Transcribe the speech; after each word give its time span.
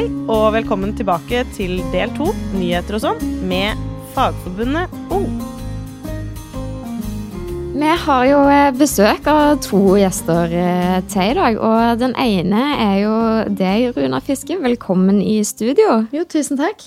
Hei, 0.00 0.06
og 0.32 0.54
velkommen 0.54 0.94
tilbake 0.96 1.42
til 1.52 1.74
del 1.92 2.08
to, 2.16 2.30
nyheter 2.56 2.96
og 2.96 3.02
sånn, 3.02 3.18
med 3.44 3.76
Fagforbundet 4.14 4.88
Ung. 5.12 5.26
Vi 7.74 7.90
har 8.06 8.22
jo 8.30 8.38
eh, 8.48 8.70
besøk 8.80 9.28
av 9.28 9.58
to 9.60 9.98
gjester 10.00 10.56
eh, 10.56 10.96
til 11.12 11.34
i 11.34 11.36
dag. 11.36 11.60
Og 11.60 12.00
den 12.00 12.16
ene 12.16 12.62
er 12.78 12.96
jo 13.02 13.12
deg, 13.60 13.90
Runa 13.98 14.22
Fiske. 14.24 14.56
Velkommen 14.64 15.20
i 15.20 15.36
studio. 15.44 16.06
Jo, 16.16 16.24
tusen 16.24 16.56
takk. 16.62 16.80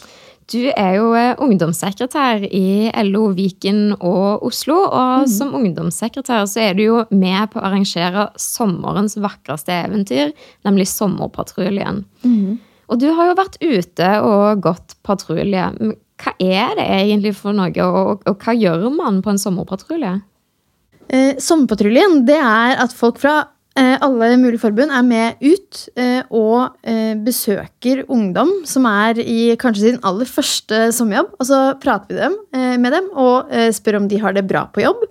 Du 0.49 0.73
er 0.73 0.97
jo 0.97 1.13
eh, 1.13 1.37
ungdomssekretær 1.37 2.49
i 2.49 2.89
LO 3.11 3.29
Viken 3.37 3.93
og 3.99 4.49
Oslo. 4.49 4.87
Og 4.89 5.29
mm. 5.29 5.31
som 5.37 5.53
ungdomssekretær 5.61 6.49
så 6.49 6.65
er 6.65 6.81
du 6.81 6.87
jo 6.87 6.99
med 7.13 7.53
på 7.53 7.61
å 7.61 7.69
arrangere 7.69 8.31
sommerens 8.41 9.21
vakreste 9.21 9.83
eventyr, 9.85 10.33
nemlig 10.65 10.89
Sommerpatruljen. 10.97 12.07
Mm. 12.25 12.61
Og 12.93 12.99
du 13.01 13.09
har 13.17 13.31
jo 13.31 13.39
vært 13.39 13.57
ute 13.57 14.09
og 14.21 14.61
gått 14.61 14.93
patrulje. 15.01 15.65
Hva 16.21 16.35
er 16.37 16.75
det 16.77 16.85
egentlig 16.85 17.33
for 17.39 17.57
noe, 17.57 17.73
og, 17.81 18.21
og 18.29 18.45
hva 18.45 18.53
gjør 18.53 18.85
man 18.93 19.23
på 19.25 19.33
en 19.33 19.41
sommerpatrulje? 19.41 20.19
Eh, 21.09 21.41
sommerpatruljen 21.41 22.21
det 22.27 22.37
er 22.37 22.77
at 22.83 22.93
folk 22.95 23.17
fra 23.21 23.33
eh, 23.75 23.97
alle 23.97 24.29
mulige 24.39 24.61
forbund 24.61 24.93
er 24.93 25.03
med 25.07 25.41
ut 25.41 25.81
eh, 25.99 26.21
og 26.29 26.77
eh, 26.85 27.17
besøker 27.25 28.05
ungdom 28.13 28.59
som 28.69 28.85
er 28.89 29.19
i 29.25 29.55
kanskje 29.59 29.87
sin 29.89 30.01
aller 30.05 30.29
første 30.29 30.85
sommerjobb. 30.95 31.33
Og 31.39 31.49
så 31.49 31.61
prater 31.81 32.13
vi 32.13 32.21
dem, 32.21 32.39
eh, 32.53 32.75
med 32.77 32.93
dem 32.93 33.09
og 33.17 33.49
eh, 33.49 33.71
spør 33.73 34.03
om 34.03 34.09
de 34.11 34.21
har 34.21 34.37
det 34.37 34.45
bra 34.49 34.67
på 34.69 34.85
jobb. 34.85 35.07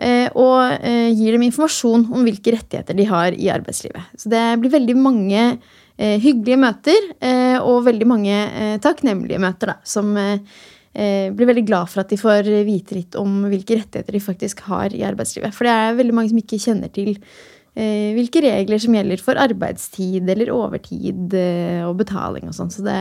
og 0.00 0.84
gir 1.12 1.34
dem 1.34 1.42
informasjon 1.44 2.06
om 2.08 2.22
hvilke 2.24 2.54
rettigheter 2.54 2.96
de 2.96 3.04
har 3.04 3.34
i 3.36 3.50
arbeidslivet. 3.52 4.14
Så 4.16 4.30
det 4.32 4.40
blir 4.62 4.72
veldig 4.72 4.94
mange 4.96 5.42
hyggelige 6.00 6.56
møter 6.56 7.08
og 7.60 7.82
veldig 7.84 8.06
mange 8.08 8.36
takknemlige 8.80 9.40
møter 9.42 9.74
da, 9.74 9.74
som 9.84 10.14
eh, 10.16 11.28
blir 11.34 11.50
veldig 11.50 11.66
glad 11.68 11.90
for 11.92 12.02
at 12.02 12.12
de 12.12 12.18
får 12.20 12.48
vite 12.66 12.96
litt 12.96 13.18
om 13.20 13.44
hvilke 13.50 13.78
rettigheter 13.82 14.16
de 14.16 14.22
faktisk 14.24 14.64
har 14.70 14.94
i 14.96 15.04
arbeidslivet. 15.06 15.54
For 15.54 15.68
det 15.68 15.74
er 15.76 15.98
veldig 15.98 16.16
mange 16.16 16.32
som 16.32 16.40
ikke 16.40 16.60
kjenner 16.62 16.92
til 16.94 17.12
eh, 17.74 18.12
hvilke 18.16 18.42
regler 18.44 18.80
som 18.82 18.96
gjelder 18.96 19.24
for 19.24 19.40
arbeidstid 19.40 20.30
eller 20.30 20.54
overtid 20.54 21.36
eh, 21.36 21.82
og 21.86 21.98
betaling 22.00 22.48
og 22.48 22.56
sånn. 22.56 22.72
Så 22.74 22.84
det, 22.86 23.00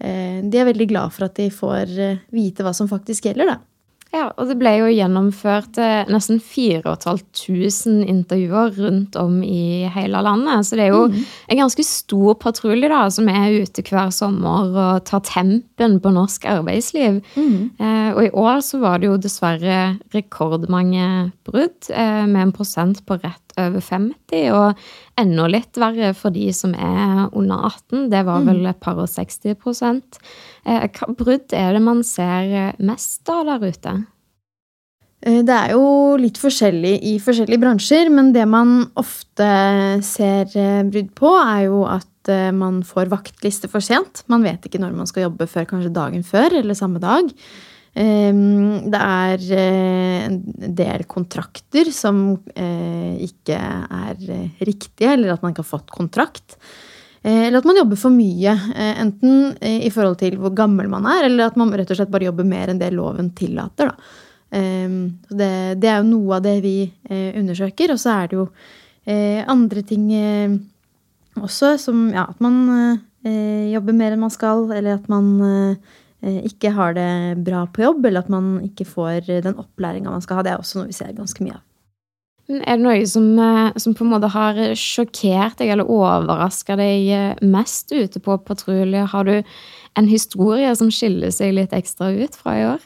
eh, 0.00 0.40
de 0.42 0.60
er 0.60 0.68
veldig 0.70 0.88
glad 0.90 1.14
for 1.14 1.28
at 1.28 1.38
de 1.38 1.50
får 1.54 1.94
eh, 2.00 2.20
vite 2.34 2.66
hva 2.66 2.74
som 2.76 2.90
faktisk 2.90 3.30
gjelder, 3.30 3.54
da. 3.54 3.60
Ja, 4.14 4.28
og 4.38 4.46
det 4.46 4.54
ble 4.60 4.70
jo 4.78 4.90
gjennomført 4.92 5.78
eh, 5.82 6.06
nesten 6.12 6.38
4500 6.38 8.04
intervjuer 8.06 8.76
rundt 8.78 9.16
om 9.18 9.40
i 9.42 9.88
hele 9.90 10.20
landet. 10.22 10.68
Så 10.68 10.78
det 10.78 10.86
er 10.86 10.92
jo 10.94 11.08
mm. 11.10 11.16
en 11.50 11.60
ganske 11.64 11.86
stor 11.86 12.36
patrulje 12.38 12.90
da, 12.92 13.02
som 13.10 13.28
er 13.32 13.64
ute 13.64 13.82
hver 13.82 14.12
sommer 14.14 14.70
og 14.70 15.04
tar 15.10 15.24
tempen 15.26 15.98
på 16.02 16.14
norsk 16.14 16.46
arbeidsliv. 16.52 17.20
Mm. 17.34 17.56
Eh, 17.74 18.10
og 18.14 18.22
i 18.28 18.32
år 18.44 18.62
så 18.62 18.78
var 18.84 19.02
det 19.02 19.10
jo 19.10 19.18
dessverre 19.18 19.80
rekordmange 20.14 21.32
brudd, 21.48 21.90
eh, 21.90 22.22
med 22.30 22.42
en 22.46 22.54
prosent 22.54 23.02
på 23.08 23.18
rett 23.18 23.43
over 23.60 23.82
50. 23.82 24.48
Og 24.54 25.20
enda 25.20 25.46
litt 25.50 25.78
verre 25.80 26.12
for 26.16 26.34
de 26.34 26.48
som 26.56 26.74
er 26.74 27.28
under 27.32 27.68
18. 27.70 28.08
Det 28.12 28.24
var 28.26 28.44
vel 28.46 28.64
et 28.70 28.80
par 28.82 28.98
og 29.00 29.10
60 29.10 29.54
Eh, 30.64 30.88
hva 30.96 31.12
brudd 31.12 31.52
er 31.52 31.74
det 31.76 31.82
man 31.84 32.00
ser 32.06 32.72
mest 32.80 33.28
av 33.28 33.44
der 33.50 33.66
ute? 33.68 33.92
Eh, 35.20 35.42
det 35.44 35.52
er 35.52 35.74
jo 35.74 36.16
litt 36.20 36.40
forskjellig 36.40 36.94
i 37.04 37.18
forskjellige 37.20 37.60
bransjer, 37.60 38.08
men 38.12 38.32
det 38.32 38.46
man 38.48 38.86
ofte 39.00 39.50
ser 40.06 40.48
eh, 40.56 40.80
brudd 40.88 41.12
på, 41.18 41.34
er 41.36 41.66
jo 41.68 41.84
at 41.88 42.10
man 42.56 42.78
får 42.80 43.10
vaktliste 43.12 43.68
for 43.68 43.84
sent. 43.84 44.22
Man 44.32 44.40
vet 44.46 44.64
ikke 44.64 44.78
når 44.80 44.94
man 44.96 45.08
skal 45.10 45.26
jobbe 45.26 45.44
før 45.44 45.66
kanskje 45.68 45.90
dagen 45.92 46.22
før 46.24 46.54
eller 46.62 46.72
samme 46.72 47.02
dag. 47.02 47.28
Ehm, 47.94 48.90
det 48.90 49.00
er 49.00 49.44
en 49.58 50.40
del 50.74 51.04
kontrakter 51.06 51.92
som 51.94 52.24
ikke 52.54 53.58
er 53.58 54.24
riktige, 54.66 55.12
eller 55.12 55.34
at 55.34 55.44
man 55.44 55.54
ikke 55.54 55.62
har 55.62 55.72
fått 55.76 55.94
kontrakt. 55.94 56.58
Eh, 57.24 57.46
eller 57.46 57.62
at 57.62 57.64
man 57.64 57.78
jobber 57.78 57.96
for 57.96 58.12
mye. 58.12 58.52
Eh, 58.52 59.00
enten 59.00 59.54
i 59.64 59.88
forhold 59.92 60.18
til 60.20 60.36
hvor 60.40 60.52
gammel 60.56 60.90
man 60.92 61.08
er, 61.08 61.30
eller 61.30 61.48
at 61.48 61.56
man 61.56 61.72
rett 61.72 61.88
og 61.90 61.98
slett 61.98 62.12
bare 62.12 62.28
jobber 62.28 62.44
mer 62.44 62.68
enn 62.68 62.80
det 62.82 62.92
loven 62.92 63.32
tillater. 63.36 63.94
Ehm, 64.52 64.98
det, 65.30 65.80
det, 65.80 65.88
er 65.88 66.02
jo 66.02 66.10
noe 66.10 66.36
av 66.36 66.44
det 66.44 66.58
vi 66.64 66.76
eh, 66.84 67.32
undersøker. 67.40 67.94
Og 67.96 68.00
så 68.00 68.18
er 68.18 68.30
det 68.30 68.40
jo 68.42 68.48
andre 69.04 69.82
ting 69.84 70.06
også, 71.36 71.74
som 71.76 72.06
ja, 72.08 72.22
at 72.24 72.38
man 72.40 73.02
jobber 73.68 73.92
mer 73.92 74.14
enn 74.14 74.22
man 74.22 74.32
skal, 74.32 74.62
eller 74.72 74.94
at 74.96 75.10
man 75.12 75.26
ikke 76.24 76.72
har 76.76 76.96
det 76.96 77.44
bra 77.44 77.66
på 77.68 77.84
jobb, 77.84 78.06
eller 78.06 78.24
at 78.24 78.32
man 78.32 78.58
ikke 78.64 78.86
får 78.88 79.30
den 79.44 79.58
opplæringa 79.60 80.12
man 80.12 80.24
skal 80.24 80.40
ha. 80.40 80.46
Det 80.46 80.52
er 80.54 80.62
også 80.62 80.80
noe 80.80 80.90
vi 80.90 80.96
ser 80.96 81.14
ganske 81.16 81.44
mye 81.44 81.58
av. 81.58 81.64
Er 82.44 82.76
det 82.76 82.84
noe 82.84 83.04
som, 83.08 83.26
eh, 83.40 83.72
som, 83.80 83.94
på 83.96 84.04
en 84.04 84.10
måte 84.12 84.28
har 84.28 84.58
sjokkert 84.76 85.56
deg 85.60 85.70
eller 85.72 85.88
overraska 85.88 86.76
deg 86.76 87.06
eh, 87.08 87.38
mest 87.40 87.92
ute 87.94 88.20
på 88.20 88.36
patrulje? 88.44 89.06
Har 89.08 89.24
du 89.24 89.38
en 89.96 90.10
historie 90.10 90.74
som 90.76 90.90
skiller 90.92 91.32
seg 91.32 91.54
litt 91.56 91.72
ekstra 91.72 92.12
ut 92.12 92.36
fra 92.36 92.56
i 92.58 92.66
år? 92.74 92.84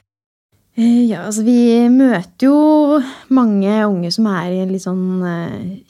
Eh, 0.78 1.10
ja, 1.10 1.24
altså 1.26 1.42
vi 1.42 1.88
møter 1.90 2.46
jo 2.46 3.00
mange 3.34 3.80
unge 3.88 4.12
som 4.14 4.30
er 4.30 4.52
i 4.52 4.62
en 4.62 4.70
litt 4.70 4.86
sånn 4.86 5.26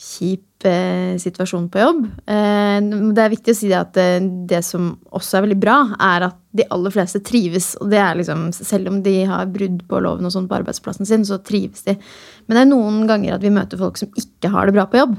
kjip 0.00 0.47
uh, 0.66 1.14
situasjon 1.20 1.68
på 1.70 1.82
jobb. 1.82 2.00
Uh, 2.26 3.12
det 3.14 3.24
er 3.24 3.34
viktig 3.34 3.54
å 3.54 3.58
si 3.58 3.70
at 3.76 3.94
det 3.94 4.62
som 4.66 4.90
også 5.14 5.38
er 5.38 5.46
veldig 5.46 5.60
bra, 5.62 5.78
er 6.10 6.28
at 6.30 6.40
de 6.58 6.66
aller 6.74 6.94
fleste 6.94 7.22
trives. 7.26 7.74
Og 7.82 7.92
det 7.92 8.00
er 8.02 8.18
liksom, 8.18 8.48
selv 8.56 8.90
om 8.90 9.02
de 9.04 9.14
har 9.28 9.52
brudd 9.52 9.84
på 9.90 10.02
loven 10.02 10.26
og 10.26 10.34
sånn 10.34 10.48
på 10.50 10.58
arbeidsplassen 10.58 11.08
sin, 11.08 11.26
så 11.28 11.40
trives 11.44 11.86
de. 11.86 11.98
Men 12.46 12.58
det 12.58 12.64
er 12.64 12.72
noen 12.72 13.06
ganger 13.10 13.36
at 13.36 13.44
vi 13.44 13.54
møter 13.54 13.80
folk 13.80 14.00
som 14.00 14.10
ikke 14.18 14.50
har 14.54 14.68
det 14.68 14.78
bra 14.78 14.88
på 14.90 15.02
jobb. 15.02 15.16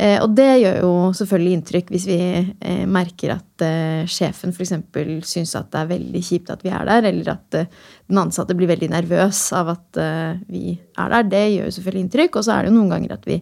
Eh, 0.00 0.16
og 0.22 0.32
det 0.32 0.48
gjør 0.62 0.76
jo 0.80 0.92
selvfølgelig 1.18 1.56
inntrykk 1.58 1.90
hvis 1.92 2.06
vi 2.08 2.20
eh, 2.22 2.84
merker 2.88 3.34
at 3.34 3.64
eh, 3.66 4.06
sjefen 4.08 4.54
f.eks. 4.54 4.72
syns 5.28 5.52
at 5.58 5.68
det 5.74 5.82
er 5.82 5.90
veldig 5.90 6.22
kjipt 6.24 6.52
at 6.54 6.62
vi 6.64 6.72
er 6.72 6.86
der, 6.88 7.08
eller 7.10 7.34
at 7.34 7.58
den 7.58 8.20
ansatte 8.22 8.56
blir 8.56 8.70
veldig 8.70 8.88
nervøs 8.94 9.42
av 9.58 9.74
at 9.74 10.00
vi 10.48 10.72
er 10.72 11.12
der. 11.12 11.28
Det 11.28 11.44
gjør 11.44 11.68
jo 11.68 11.74
selvfølgelig 11.76 12.06
inntrykk. 12.06 12.38
Og 12.38 12.46
så 12.46 12.54
er 12.54 12.64
det 12.64 12.72
jo 12.72 12.78
noen 12.78 12.94
ganger 12.94 13.14
at 13.18 13.28
vi 13.28 13.38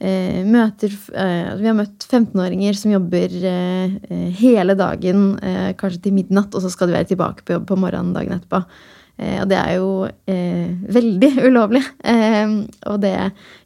møter 0.00 0.90
Vi 0.90 1.68
har 1.68 1.76
møtt 1.78 2.02
15-åringer 2.04 2.76
som 2.76 2.92
jobber 2.92 3.36
hele 4.36 4.74
dagen, 4.76 5.22
kanskje 5.78 6.02
til 6.04 6.16
midnatt, 6.16 6.52
og 6.52 6.64
så 6.64 6.72
skal 6.72 6.90
de 6.90 6.96
være 6.96 7.08
tilbake 7.12 7.46
på 7.46 7.54
jobb 7.54 7.68
på 7.70 7.78
morgenen 7.78 8.12
dagen 8.12 8.34
etterpå. 8.34 8.60
og 9.38 9.48
det 9.48 9.56
er 9.60 9.72
jo 9.78 9.88
veldig 10.98 11.30
ulovlig. 11.48 11.84
og 12.90 13.00
det 13.06 13.16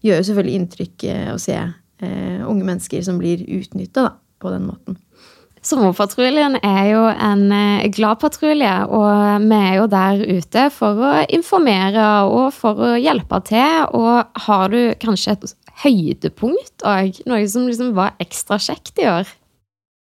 gjør 0.05 0.21
jo 0.21 0.29
selvfølgelig 0.29 0.61
inntrykk 0.61 1.09
å 1.35 1.39
se 1.43 1.59
eh, 2.03 2.47
unge 2.47 2.65
mennesker 2.65 3.03
som 3.05 3.19
blir 3.21 3.45
utnytta 3.59 4.11
på 4.39 4.55
den 4.55 4.69
måten. 4.71 4.99
Sommerpatruljen 5.69 6.55
er 6.63 6.85
jo 6.93 7.01
en 7.11 7.49
eh, 7.53 7.89
glad 7.93 8.21
patrulje, 8.23 8.75
og 8.95 9.43
vi 9.43 9.59
er 9.59 9.75
jo 9.81 9.89
der 9.91 10.23
ute 10.39 10.69
for 10.73 11.03
å 11.03 11.15
informere 11.35 12.07
og 12.31 12.53
for 12.55 12.79
å 12.79 12.93
hjelpe 12.97 13.41
til. 13.49 13.89
Og 13.99 14.45
har 14.47 14.73
du 14.73 14.95
kanskje 15.03 15.35
et 15.35 15.49
høydepunkt 15.83 16.87
og 16.87 17.21
noe 17.29 17.45
som 17.51 17.69
liksom 17.69 17.93
var 17.97 18.17
ekstra 18.23 18.59
kjekt 18.63 18.99
i 19.03 19.11
år? 19.11 19.29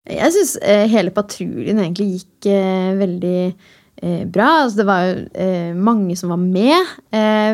Jeg 0.09 0.33
syns 0.35 0.55
eh, 0.65 0.87
hele 0.91 1.13
patruljen 1.15 1.79
egentlig 1.79 2.07
gikk 2.15 2.49
eh, 2.51 2.93
veldig 2.99 3.41
eh, 3.47 4.23
bra. 4.33 4.49
Altså, 4.65 4.81
det 4.81 4.87
var 4.89 5.03
jo 5.05 5.75
mange 5.77 6.17
som 6.19 6.33
var 6.33 6.41
med. 6.41 6.95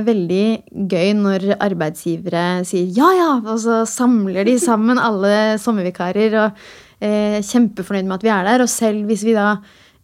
Veldig 0.07 0.47
gøy 0.93 1.11
når 1.19 1.49
arbeidsgivere 1.59 2.45
sier 2.69 2.93
ja, 2.95 3.11
ja, 3.19 3.33
og 3.43 3.59
så 3.65 3.83
samler 3.91 4.47
de 4.47 4.57
sammen 4.69 5.03
alle 5.03 5.57
sommervikarer. 5.63 6.39
Og 6.45 7.05
er 7.07 7.43
kjempefornøyd 7.45 8.07
med 8.07 8.17
at 8.21 8.25
vi 8.25 8.33
er 8.33 8.47
der. 8.53 8.65
Og 8.65 8.73
selv 8.73 9.11
hvis 9.11 9.27
vi 9.27 9.37
da 9.37 9.57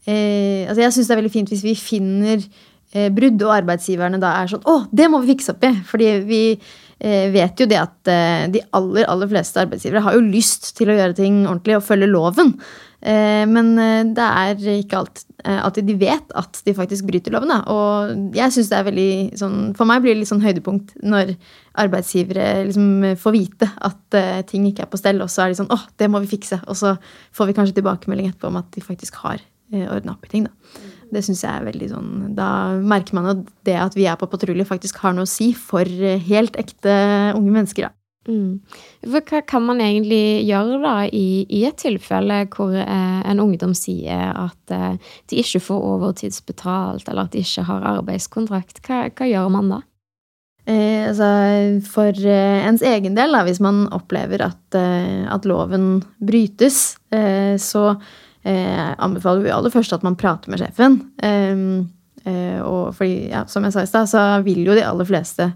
Altså, 0.03 0.81
jeg 0.83 0.91
syns 0.97 1.07
det 1.07 1.13
er 1.15 1.19
veldig 1.21 1.31
fint 1.31 1.51
hvis 1.53 1.61
vi 1.63 1.77
finner 1.79 2.41
brudd, 3.15 3.45
og 3.47 3.53
arbeidsgiverne 3.55 4.19
da 4.19 4.33
er 4.41 4.49
sånn 4.51 4.65
Å, 4.67 4.73
det 4.91 5.07
må 5.07 5.21
vi 5.23 5.31
fikse 5.31 5.53
opp 5.55 5.63
i! 5.63 5.71
Fordi 5.87 6.09
vi 6.27 6.41
vet 7.03 7.59
jo 7.59 7.67
det 7.67 7.81
at 7.81 8.11
de 8.55 8.61
aller, 8.79 9.07
aller 9.11 9.31
fleste 9.31 9.59
arbeidsgivere 9.59 10.05
har 10.05 10.15
jo 10.15 10.23
lyst 10.23 10.69
til 10.79 10.93
å 10.93 10.95
gjøre 10.95 11.17
ting 11.19 11.41
ordentlig 11.49 11.81
og 11.81 11.87
følge 11.89 12.11
loven. 12.11 12.53
Eh, 13.03 13.43
men 13.51 13.73
eh, 13.83 14.05
det 14.15 14.23
er 14.23 14.61
ikke 14.77 15.01
eh, 15.43 15.59
alltid 15.59 15.89
de 15.91 15.97
vet 15.99 16.35
at 16.39 16.61
de 16.63 16.75
faktisk 16.77 17.09
bryter 17.09 17.35
loven. 17.35 17.51
Og 17.73 18.37
jeg 18.37 18.55
synes 18.55 18.71
det 18.71 18.79
er 18.79 18.87
veldig 18.87 19.15
sånn, 19.41 19.57
For 19.79 19.91
meg 19.91 20.05
blir 20.05 20.15
det 20.15 20.23
litt 20.23 20.31
sånn 20.31 20.45
høydepunkt 20.45 20.95
når 21.03 21.35
arbeidsgivere 21.83 22.67
liksom 22.69 23.17
får 23.19 23.35
vite 23.35 23.71
at 23.89 24.19
ting 24.51 24.67
ikke 24.69 24.85
er 24.85 24.93
på 24.93 25.01
stell, 25.01 25.23
og 25.25 25.31
så 25.33 25.47
er 25.47 25.53
de 25.53 25.59
sånn 25.63 25.73
åh, 25.73 25.87
det 25.99 26.11
må 26.13 26.21
vi 26.23 26.35
fikse. 26.35 26.61
Og 26.69 26.79
så 26.79 26.95
får 27.35 27.51
vi 27.51 27.57
kanskje 27.59 27.81
tilbakemelding 27.81 28.31
etterpå 28.31 28.53
om 28.53 28.61
at 28.61 28.71
de 28.77 28.85
faktisk 28.85 29.19
har 29.25 29.43
ordna 29.73 30.17
opp 30.17 30.29
i 30.29 30.33
ting. 30.33 30.49
da. 30.49 30.83
Det 31.13 31.21
synes 31.27 31.43
jeg 31.45 31.53
er 31.53 31.67
veldig 31.67 31.89
sånn 31.91 32.13
Da 32.39 32.47
merker 32.81 33.19
man 33.19 33.27
at 33.35 33.41
det 33.69 33.75
at 33.77 33.97
vi 33.99 34.07
er 34.09 34.17
på 34.17 34.29
patrulje, 34.33 34.65
faktisk 34.69 35.03
har 35.03 35.17
noe 35.17 35.29
å 35.29 35.33
si 35.33 35.51
for 35.57 35.85
helt 36.29 36.57
ekte 36.61 36.95
unge 37.37 37.53
mennesker. 37.53 37.89
da. 37.89 37.97
Mm. 38.29 38.61
Hva 39.11 39.41
kan 39.43 39.65
man 39.67 39.81
egentlig 39.83 40.47
gjøre 40.47 40.79
da 40.83 40.95
i, 41.11 41.43
i 41.51 41.65
et 41.67 41.79
tilfelle 41.83 42.45
hvor 42.55 42.75
eh, 42.79 43.23
en 43.27 43.43
ungdom 43.43 43.73
sier 43.75 44.31
at 44.31 44.75
eh, 44.75 45.15
de 45.31 45.41
ikke 45.43 45.63
får 45.65 45.89
overtidsbetalt, 45.97 47.09
eller 47.09 47.27
at 47.27 47.35
de 47.35 47.43
ikke 47.43 47.67
har 47.67 47.89
arbeidskontrakt? 47.97 48.79
Hva, 48.87 49.09
hva 49.11 49.27
gjør 49.27 49.51
man 49.57 49.73
da? 49.75 49.81
Eh, 50.71 51.09
altså, 51.09 51.33
for 51.91 52.15
eh, 52.15 52.63
ens 52.69 52.85
egen 52.87 53.19
del, 53.19 53.35
da, 53.35 53.43
hvis 53.49 53.59
man 53.65 53.89
opplever 53.91 54.47
at, 54.47 54.63
eh, 54.79 55.27
at 55.27 55.49
loven 55.49 56.05
brytes, 56.23 56.95
eh, 58.45 58.89
anbefaler 58.99 59.45
vi 59.47 59.55
aller 59.55 59.75
først 59.75 59.95
at 59.97 60.07
man 60.07 60.19
prater 60.19 60.53
med 60.53 60.63
sjefen. 60.63 61.03
og 62.63 62.95
fordi, 62.95 63.31
ja, 63.33 63.45
som 63.51 63.65
jeg 63.67 63.75
sa 63.75 63.83
i 63.83 63.89
stad, 63.91 64.07
så 64.07 64.21
vil 64.47 64.61
jo 64.63 64.77
de 64.79 64.85
aller 64.87 65.07
fleste 65.09 65.49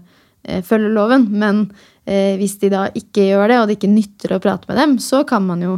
følge 0.67 0.89
loven. 0.91 1.29
Men 1.31 1.69
Eh, 2.07 2.37
hvis 2.39 2.55
de 2.61 2.69
da 2.71 2.85
ikke 2.95 3.25
gjør 3.33 3.51
det, 3.51 3.57
og 3.59 3.67
det 3.67 3.77
ikke 3.77 3.91
nytter 3.91 4.35
å 4.35 4.43
prate 4.43 4.69
med 4.69 4.79
dem, 4.79 4.95
så 5.03 5.23
kan 5.27 5.43
man 5.43 5.63
jo 5.63 5.73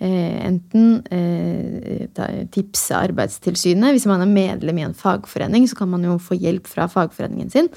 eh, 0.00 0.38
enten 0.46 1.02
eh, 1.12 2.46
tipse 2.54 2.96
Arbeidstilsynet. 2.96 3.92
Hvis 3.92 4.08
man 4.08 4.24
er 4.24 4.32
medlem 4.32 4.80
i 4.80 4.86
en 4.86 4.96
fagforening, 4.96 5.68
så 5.68 5.76
kan 5.82 5.92
man 5.92 6.06
jo 6.06 6.16
få 6.22 6.38
hjelp 6.40 6.68
fra 6.70 6.88
fagforeningen 6.92 7.52
sin. 7.52 7.72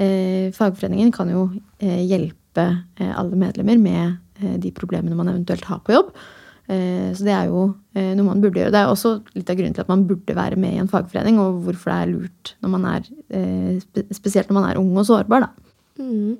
Fagforeningen 0.00 1.10
kan 1.12 1.28
jo 1.28 1.40
hjelpe 1.82 2.62
alle 2.96 3.36
medlemmer 3.36 3.76
med 3.76 4.54
de 4.62 4.70
problemene 4.72 5.18
man 5.18 5.28
eventuelt 5.28 5.66
har 5.68 5.82
på 5.84 5.92
jobb. 5.92 6.12
Så 6.70 7.24
det 7.26 7.32
er 7.34 7.48
jo 7.48 7.64
noe 7.94 8.24
man 8.26 8.42
burde 8.42 8.60
gjøre. 8.60 8.70
Det 8.70 8.78
er 8.78 8.90
også 8.92 9.10
litt 9.34 9.48
av 9.50 9.56
grunnen 9.58 9.74
til 9.74 9.82
at 9.82 9.88
man 9.90 10.04
burde 10.06 10.36
være 10.36 10.58
med 10.60 10.76
i 10.76 10.78
en 10.78 10.90
fagforening, 10.90 11.40
og 11.42 11.64
hvorfor 11.64 11.90
det 11.90 11.96
er 11.96 12.10
lurt 12.12 12.52
når 12.62 12.72
man 12.76 12.84
er, 12.92 13.08
spesielt 14.14 14.52
når 14.52 14.58
man 14.60 14.68
er 14.68 14.78
ung 14.78 14.92
og 14.94 15.08
sårbar. 15.08 15.48
da. 15.48 15.70
Mm. 15.98 16.36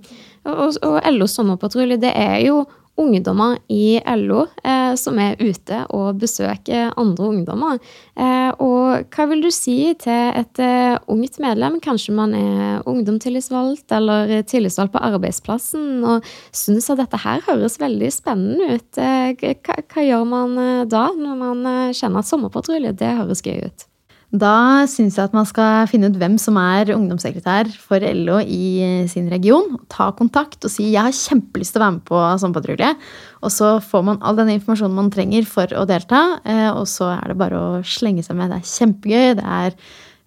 Og, 0.49 0.79
og 0.87 1.01
LOs 1.17 1.35
sommerpatrulje, 1.35 1.99
det 2.01 2.13
er 2.15 2.39
jo 2.47 2.63
ungdommer 3.01 3.59
i 3.73 4.01
LO 4.19 4.45
eh, 4.65 4.95
som 4.99 5.19
er 5.23 5.39
ute 5.41 5.83
og 5.95 6.21
besøker 6.21 6.93
andre 7.01 7.29
ungdommer. 7.31 7.79
Eh, 8.17 8.51
og 8.61 9.11
hva 9.15 9.27
vil 9.31 9.45
du 9.45 9.51
si 9.55 9.95
til 10.01 10.33
et 10.37 10.63
eh, 10.63 10.97
ungt 11.11 11.41
medlem? 11.43 11.81
Kanskje 11.85 12.15
man 12.17 12.35
er 12.37 12.83
ungdomstillitsvalgt 12.91 13.95
eller 13.97 14.41
tillitsvalgt 14.49 14.95
på 14.97 15.05
arbeidsplassen 15.11 16.05
og 16.05 16.27
syns 16.57 16.91
at 16.93 17.01
dette 17.03 17.21
her 17.25 17.45
høres 17.49 17.81
veldig 17.81 18.11
spennende 18.15 18.77
ut. 18.77 18.91
Eh, 19.01 19.33
hva, 19.41 19.79
hva, 19.81 20.07
gjør 20.07 20.27
man 20.29 20.59
eh, 20.61 20.89
da, 20.91 21.07
når 21.17 21.41
man 21.45 21.71
eh, 21.75 21.95
kjenner 21.97 22.25
at 22.25 22.31
sommerpatrulje, 22.31 22.97
det 23.01 23.15
høres 23.23 23.45
gøy 23.47 23.65
ut? 23.69 23.90
Da 24.31 24.87
syns 24.87 25.17
jeg 25.19 25.27
at 25.27 25.33
man 25.35 25.47
skal 25.49 25.89
finne 25.91 26.07
ut 26.07 26.19
hvem 26.21 26.37
som 26.39 26.55
er 26.61 26.93
ungdomssekretær 26.95 27.67
for 27.83 27.99
LO 27.99 28.37
i 28.39 28.87
sin 29.11 29.27
region. 29.31 29.75
Ta 29.91 30.13
kontakt 30.15 30.63
og 30.63 30.71
si 30.71 30.93
'jeg 30.93 31.03
har 31.03 31.11
kjempelyst 31.11 31.75
til 31.75 31.83
å 31.83 31.85
være 31.85 31.95
med 31.99 32.05
på 32.05 32.19
sommerpatrulje'. 32.39 32.97
Og 33.43 33.51
så 33.51 33.83
får 33.83 34.05
man 34.05 34.23
all 34.23 34.37
den 34.37 34.55
informasjonen 34.55 34.95
man 34.95 35.11
trenger 35.11 35.45
for 35.45 35.67
å 35.67 35.85
delta. 35.85 36.41
Eh, 36.45 36.71
og 36.71 36.87
så 36.87 37.11
er 37.19 37.27
det 37.27 37.39
bare 37.39 37.59
å 37.59 37.83
slenge 37.83 38.23
seg 38.23 38.37
med. 38.37 38.51
Det 38.51 38.59
er 38.59 38.71
kjempegøy. 38.71 39.35
Det 39.35 39.45
er, 39.45 39.75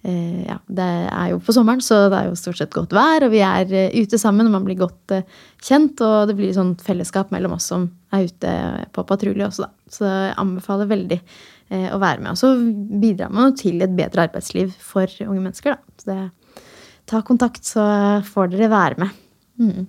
eh, 0.04 0.46
ja, 0.48 0.58
det 0.68 1.10
er 1.10 1.30
jo 1.30 1.40
på 1.40 1.54
sommeren, 1.54 1.80
så 1.80 2.10
det 2.10 2.20
er 2.20 2.28
jo 2.28 2.36
stort 2.36 2.58
sett 2.58 2.72
godt 2.72 2.90
vær. 2.90 3.24
Og 3.24 3.32
vi 3.32 3.40
er 3.40 3.72
eh, 3.72 4.04
ute 4.04 4.20
sammen, 4.20 4.48
og 4.48 4.52
man 4.52 4.66
blir 4.66 4.76
godt 4.84 5.24
kjent. 5.62 6.02
Og 6.02 6.28
det 6.28 6.36
blir 6.36 6.52
sånn 6.52 6.76
fellesskap 6.76 7.32
mellom 7.32 7.54
oss 7.54 7.72
som 7.72 7.90
er 8.12 8.26
ute 8.26 8.86
på 8.92 9.08
patrulje 9.08 9.48
også, 9.48 9.60
da. 9.64 9.70
Så 9.88 10.04
jeg 10.04 10.36
anbefaler 10.36 10.88
veldig 10.88 11.22
å 11.72 12.00
være 12.02 12.22
med. 12.22 12.34
Og 12.34 12.40
så 12.40 12.54
bidrar 13.02 13.32
man 13.34 13.50
jo 13.50 13.58
til 13.64 13.82
et 13.86 13.96
bedre 13.98 14.28
arbeidsliv 14.28 14.74
for 14.84 15.08
unge 15.28 15.42
mennesker. 15.42 15.78
Da. 15.78 15.98
Så 15.98 16.10
det, 16.12 16.64
ta 17.10 17.24
kontakt, 17.26 17.64
så 17.66 17.86
får 18.28 18.54
dere 18.54 18.72
være 18.74 19.04
med. 19.04 19.20
Mm. 19.62 19.88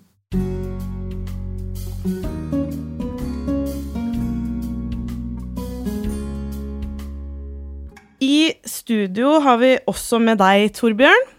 I 8.25 8.53
studio 8.65 9.39
har 9.45 9.59
vi 9.61 9.77
også 9.91 10.19
med 10.23 10.41
deg, 10.41 10.71
Torbjørn. 10.77 11.34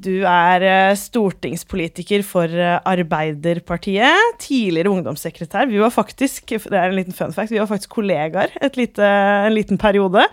Du 0.00 0.24
er 0.26 0.64
eh, 0.66 0.96
stortingspolitiker 0.98 2.24
for 2.26 2.50
eh, 2.50 2.78
Arbeiderpartiet. 2.88 4.34
Tidligere 4.42 4.90
ungdomssekretær. 4.90 5.68
Vi 5.70 5.80
var 5.82 5.92
faktisk 5.94 6.54
det 6.54 6.72
er 6.72 6.90
en 6.90 6.98
liten 6.98 7.14
fun 7.16 7.34
fact, 7.34 7.52
vi 7.52 7.60
var 7.60 7.70
faktisk 7.70 7.94
kollegaer 7.94 8.52
lite, 8.78 9.04
en 9.04 9.54
liten 9.54 9.78
periode. 9.80 10.26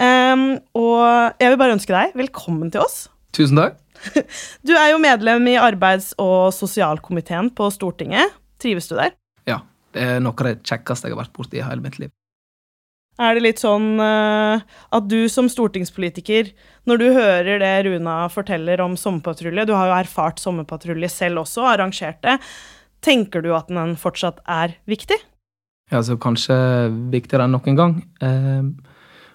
Um, 0.00 0.44
og 0.78 1.34
jeg 1.42 1.50
vil 1.50 1.58
bare 1.60 1.74
ønske 1.76 1.92
deg 1.92 2.14
velkommen 2.16 2.70
til 2.72 2.84
oss. 2.86 3.08
Tusen 3.36 3.60
takk. 3.60 3.80
Du 4.66 4.72
er 4.72 4.94
jo 4.94 5.02
medlem 5.02 5.50
i 5.50 5.58
arbeids- 5.60 6.14
og 6.22 6.54
sosialkomiteen 6.56 7.50
på 7.52 7.68
Stortinget. 7.74 8.32
Trives 8.62 8.88
du 8.88 8.96
der? 8.96 9.12
Ja. 9.48 9.60
Det 9.90 10.06
er 10.06 10.22
noe 10.22 10.36
av 10.38 10.46
det 10.46 10.60
kjekkeste 10.62 11.08
jeg 11.08 11.16
har 11.16 11.24
vært 11.24 11.36
borti 11.36 11.58
i 11.58 11.66
hele 11.66 11.82
mitt 11.82 11.98
liv. 11.98 12.12
Er 13.20 13.36
det 13.36 13.44
litt 13.44 13.60
sånn 13.60 14.00
uh, 14.00 14.62
at 14.96 15.08
du 15.10 15.28
som 15.28 15.50
stortingspolitiker, 15.52 16.54
når 16.88 17.00
du 17.00 17.06
hører 17.12 17.60
det 17.60 17.74
Runa 17.84 18.22
forteller 18.32 18.80
om 18.80 18.96
sommerpatrulje, 18.96 19.66
du 19.68 19.74
har 19.76 19.90
jo 19.90 19.98
erfart 19.98 20.40
sommerpatrulje 20.40 21.10
selv 21.12 21.42
også, 21.42 21.66
arrangert 21.68 22.22
det, 22.24 22.38
tenker 23.04 23.44
du 23.44 23.52
at 23.56 23.68
den 23.68 23.92
fortsatt 24.00 24.40
er 24.48 24.78
viktig? 24.88 25.18
Ja, 25.90 25.98
altså 25.98 26.16
kanskje 26.22 26.56
viktigere 27.10 27.48
enn 27.48 27.56
noen 27.56 27.76
gang. 27.78 27.96
Eh, 28.22 28.90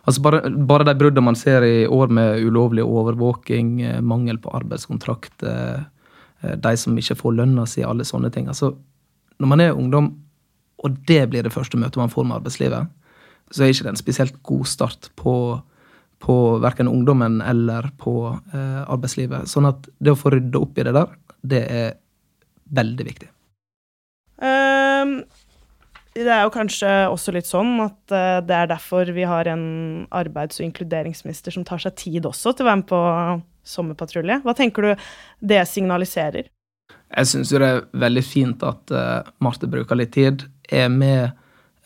altså 0.08 0.22
bare, 0.24 0.42
bare, 0.50 0.88
de 0.88 0.96
bruddene 0.98 1.26
man 1.28 1.38
ser 1.38 1.66
i 1.68 1.86
år 1.86 2.14
med 2.14 2.46
ulovlig 2.48 2.86
overvåking, 2.86 3.82
eh, 3.84 4.02
mangel 4.02 4.40
på 4.42 4.54
arbeidskontrakt, 4.56 5.44
eh, 5.44 5.82
eh, 6.42 6.56
de 6.56 6.76
som 6.80 6.96
ikke 6.98 7.20
får 7.20 7.40
lønna 7.42 7.68
si, 7.68 7.84
alle 7.84 8.08
sånne 8.08 8.32
ting. 8.32 8.48
Altså, 8.48 8.72
når 9.40 9.52
man 9.52 9.66
er 9.66 9.76
ungdom, 9.76 10.14
og 10.84 10.96
det 11.08 11.26
blir 11.30 11.44
det 11.44 11.54
første 11.54 11.78
møtet 11.78 12.00
man 12.00 12.14
får 12.14 12.24
med 12.24 12.40
arbeidslivet, 12.40 12.88
så 13.52 13.64
er 13.64 13.74
ikke 13.74 13.88
det 13.88 13.94
en 13.94 14.02
spesielt 14.02 14.42
god 14.46 14.66
start 14.70 15.12
på, 15.20 15.36
på 16.24 16.36
verken 16.64 16.90
ungdommen 16.90 17.40
eller 17.46 17.92
på 18.02 18.16
eh, 18.34 18.82
arbeidslivet. 18.84 19.50
Sånn 19.52 19.70
at 19.70 19.88
det 20.00 20.16
å 20.16 20.20
få 20.20 20.34
rydda 20.34 20.62
opp 20.62 20.78
i 20.80 20.86
det 20.88 20.96
der, 20.96 21.16
det 21.46 21.64
er 21.70 21.90
veldig 22.76 23.06
viktig. 23.06 23.30
Um, 24.42 25.20
det 26.16 26.32
er 26.32 26.46
jo 26.46 26.52
kanskje 26.56 26.90
også 27.12 27.34
litt 27.36 27.48
sånn 27.48 27.78
at 27.84 28.00
uh, 28.16 28.42
det 28.44 28.58
er 28.58 28.72
derfor 28.72 29.12
vi 29.16 29.28
har 29.28 29.48
en 29.52 29.66
arbeids- 30.16 30.60
og 30.62 30.68
inkluderingsminister 30.70 31.56
som 31.56 31.68
tar 31.68 31.84
seg 31.84 31.96
tid 32.00 32.28
også 32.28 32.56
til 32.56 32.66
å 32.66 32.70
være 32.72 32.82
med 32.82 32.90
på 32.90 33.02
sommerpatrulje. 33.66 34.42
Hva 34.44 34.56
tenker 34.58 34.90
du 34.90 35.08
det 35.54 35.64
signaliserer? 35.70 36.50
Jeg 37.16 37.30
syns 37.30 37.52
det 37.54 37.64
er 37.64 37.84
veldig 37.96 38.24
fint 38.26 38.64
at 38.66 38.92
uh, 38.92 39.28
Marte 39.44 39.70
bruker 39.72 40.00
litt 40.00 40.16
tid, 40.16 40.48
er 40.66 40.90
med 40.92 41.36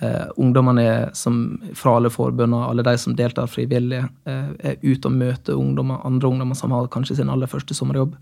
eh, 0.01 0.27
ungdommene 0.37 1.09
som, 1.13 1.59
fra 1.75 1.97
alle 1.97 2.11
forbundene, 2.13 2.65
alle 2.67 2.85
de 2.85 2.95
som 2.97 3.15
deltar 3.15 3.49
frivillig, 3.51 4.01
eh, 4.25 4.49
er 4.71 4.81
ute 4.83 5.09
og 5.09 5.15
møter 5.15 5.59
ungdommer, 5.59 6.01
andre 6.07 6.31
ungdommer 6.31 6.57
som 6.57 6.75
har 6.75 6.89
kanskje 6.91 7.19
sin 7.19 7.31
aller 7.31 7.49
første 7.51 7.77
sommerjobb. 7.77 8.15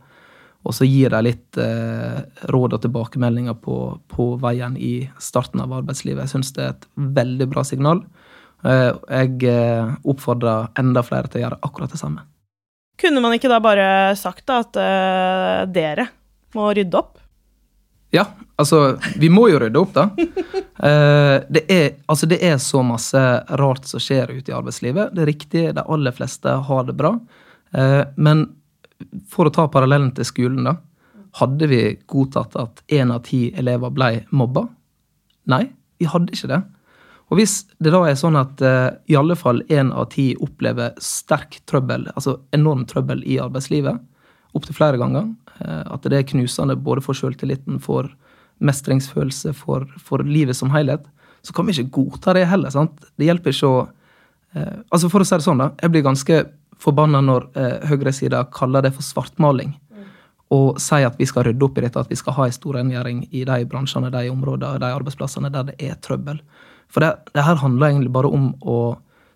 Og 0.68 0.76
så 0.76 0.88
gir 0.88 1.14
de 1.14 1.20
litt 1.24 1.60
eh, 1.62 2.24
råd 2.52 2.76
og 2.76 2.82
tilbakemeldinger 2.84 3.56
på, 3.64 3.78
på, 4.12 4.32
veien 4.42 4.76
i 4.76 5.08
starten 5.22 5.62
av 5.64 5.76
arbeidslivet. 5.80 6.26
Jeg 6.26 6.34
syns 6.34 6.56
det 6.58 6.64
er 6.66 6.74
et 6.74 6.88
veldig 7.20 7.48
bra 7.54 7.64
signal. 7.68 8.02
Eh, 8.66 8.90
jeg 8.92 9.46
eh, 9.52 9.94
oppfordrer 10.10 10.74
enda 10.82 11.06
flere 11.06 11.30
til 11.30 11.42
å 11.42 11.46
gjøre 11.46 11.62
akkurat 11.70 11.94
det 11.94 12.02
samme. 12.02 12.26
Kunne 12.98 13.22
man 13.22 13.36
ikke 13.38 13.52
da 13.52 13.62
bare 13.62 13.88
sagt 14.18 14.48
da, 14.50 14.64
at 14.64 14.78
uh, 14.82 15.70
dere 15.70 16.08
må 16.58 16.72
rydde 16.74 16.98
opp? 16.98 17.20
Ja, 18.10 18.26
altså 18.56 18.98
Vi 19.20 19.30
må 19.30 19.48
jo 19.52 19.60
rydde 19.60 19.82
opp, 19.82 19.96
da. 19.96 20.08
Uh, 20.78 21.44
det, 21.50 21.64
er, 21.68 21.88
altså, 22.06 22.30
det 22.30 22.40
er 22.46 22.60
så 22.62 22.84
masse 22.86 23.24
rart 23.60 23.88
som 23.90 24.02
skjer 24.04 24.32
ute 24.32 24.52
i 24.52 24.56
arbeidslivet. 24.56 25.14
Det 25.16 25.24
er 25.24 25.32
riktig, 25.32 25.66
de 25.76 25.84
aller 25.84 26.16
fleste 26.16 26.54
har 26.70 26.88
det 26.88 26.96
bra. 27.00 27.16
Uh, 27.76 28.04
men 28.16 28.48
for 29.30 29.50
å 29.50 29.54
ta 29.54 29.68
parallellen 29.72 30.14
til 30.18 30.28
skolen, 30.28 30.64
da. 30.70 30.78
Hadde 31.38 31.68
vi 31.70 31.82
godtatt 32.10 32.56
at 32.58 32.82
én 32.94 33.12
av 33.14 33.26
ti 33.28 33.48
elever 33.58 33.92
ble 33.94 34.12
mobba? 34.34 34.64
Nei, 35.52 35.68
vi 36.00 36.08
hadde 36.10 36.34
ikke 36.34 36.50
det. 36.50 36.62
Og 37.28 37.42
hvis 37.42 37.60
det 37.84 37.92
da 37.92 38.06
er 38.08 38.16
sånn 38.18 38.40
at 38.40 38.62
uh, 38.64 38.96
i 39.12 39.18
alle 39.20 39.36
fall 39.38 39.60
én 39.68 39.92
av 39.92 40.08
ti 40.14 40.32
opplever 40.40 40.96
sterk 41.04 41.60
trøbbel, 41.68 42.08
altså 42.16 42.38
enorm 42.56 42.86
trøbbel 42.88 43.26
i 43.28 43.40
arbeidslivet, 43.44 44.00
opptil 44.56 44.78
flere 44.78 45.00
ganger. 45.02 45.28
Eh, 45.60 45.84
at 45.86 46.08
det 46.10 46.20
er 46.20 46.28
knusende 46.32 46.78
både 46.80 47.04
for 47.06 47.18
selvtilliten, 47.18 47.80
for 47.84 48.10
mestringsfølelse, 48.58 49.54
for, 49.54 49.86
for, 50.02 50.24
livet 50.26 50.58
som 50.58 50.72
helhet. 50.74 51.06
Så 51.46 51.54
kan 51.54 51.68
vi 51.68 51.76
ikke 51.76 52.02
godta 52.02 52.34
det 52.34 52.48
heller. 52.50 52.74
sant? 52.74 52.98
Det 53.18 53.30
hjelper 53.30 53.54
ikke 53.54 53.74
å 53.74 53.82
eh, 54.54 54.78
Altså 54.92 55.10
For 55.10 55.22
å 55.22 55.28
si 55.28 55.36
det 55.36 55.46
sånn, 55.46 55.62
da. 55.62 55.72
Jeg 55.82 55.94
blir 55.94 56.06
ganske 56.06 56.46
forbanna 56.82 57.22
når 57.26 57.50
eh, 57.58 57.90
høyresida 57.90 58.46
kaller 58.54 58.86
det 58.86 58.94
for 58.96 59.06
svartmaling. 59.06 59.76
Og 60.54 60.78
sier 60.80 61.10
at 61.10 61.18
vi 61.20 61.28
skal 61.28 61.44
rydde 61.50 61.66
opp 61.66 61.78
i 61.78 61.84
dette, 61.84 62.00
at 62.00 62.12
vi 62.12 62.16
skal 62.16 62.38
ha 62.38 62.46
en 62.48 62.56
stor 62.56 62.78
rengjøring 62.78 63.26
i 63.36 63.44
de 63.48 63.58
bransjene, 63.68 64.12
de 64.14 64.30
områdene, 64.32 64.80
de 64.80 64.92
arbeidsplassene 64.96 65.52
der 65.52 65.68
det 65.68 65.76
er 65.84 65.98
trøbbel. 66.00 66.40
For 66.88 67.04
det, 67.04 67.34
det 67.36 67.44
her 67.44 67.60
handler 67.60 67.92
egentlig 67.92 68.14
bare 68.16 68.32
om 68.32 68.54
å 68.64 68.78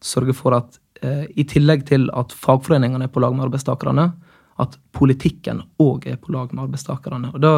sørge 0.02 0.34
for 0.38 0.56
at 0.56 0.80
eh, 1.04 1.26
i 1.36 1.46
tillegg 1.48 1.84
til 1.90 2.08
at 2.18 2.32
fagforeningene 2.32 3.10
er 3.10 3.12
på 3.12 3.24
lag 3.24 3.36
med 3.36 3.50
arbeidstakerne, 3.50 4.08
at 4.62 4.78
politikken 4.96 5.64
òg 5.82 6.08
er 6.12 6.20
på 6.22 6.34
lag 6.36 6.54
med 6.54 6.68
arbeidstakerne. 6.68 7.34
Og 7.36 7.42
Da 7.42 7.54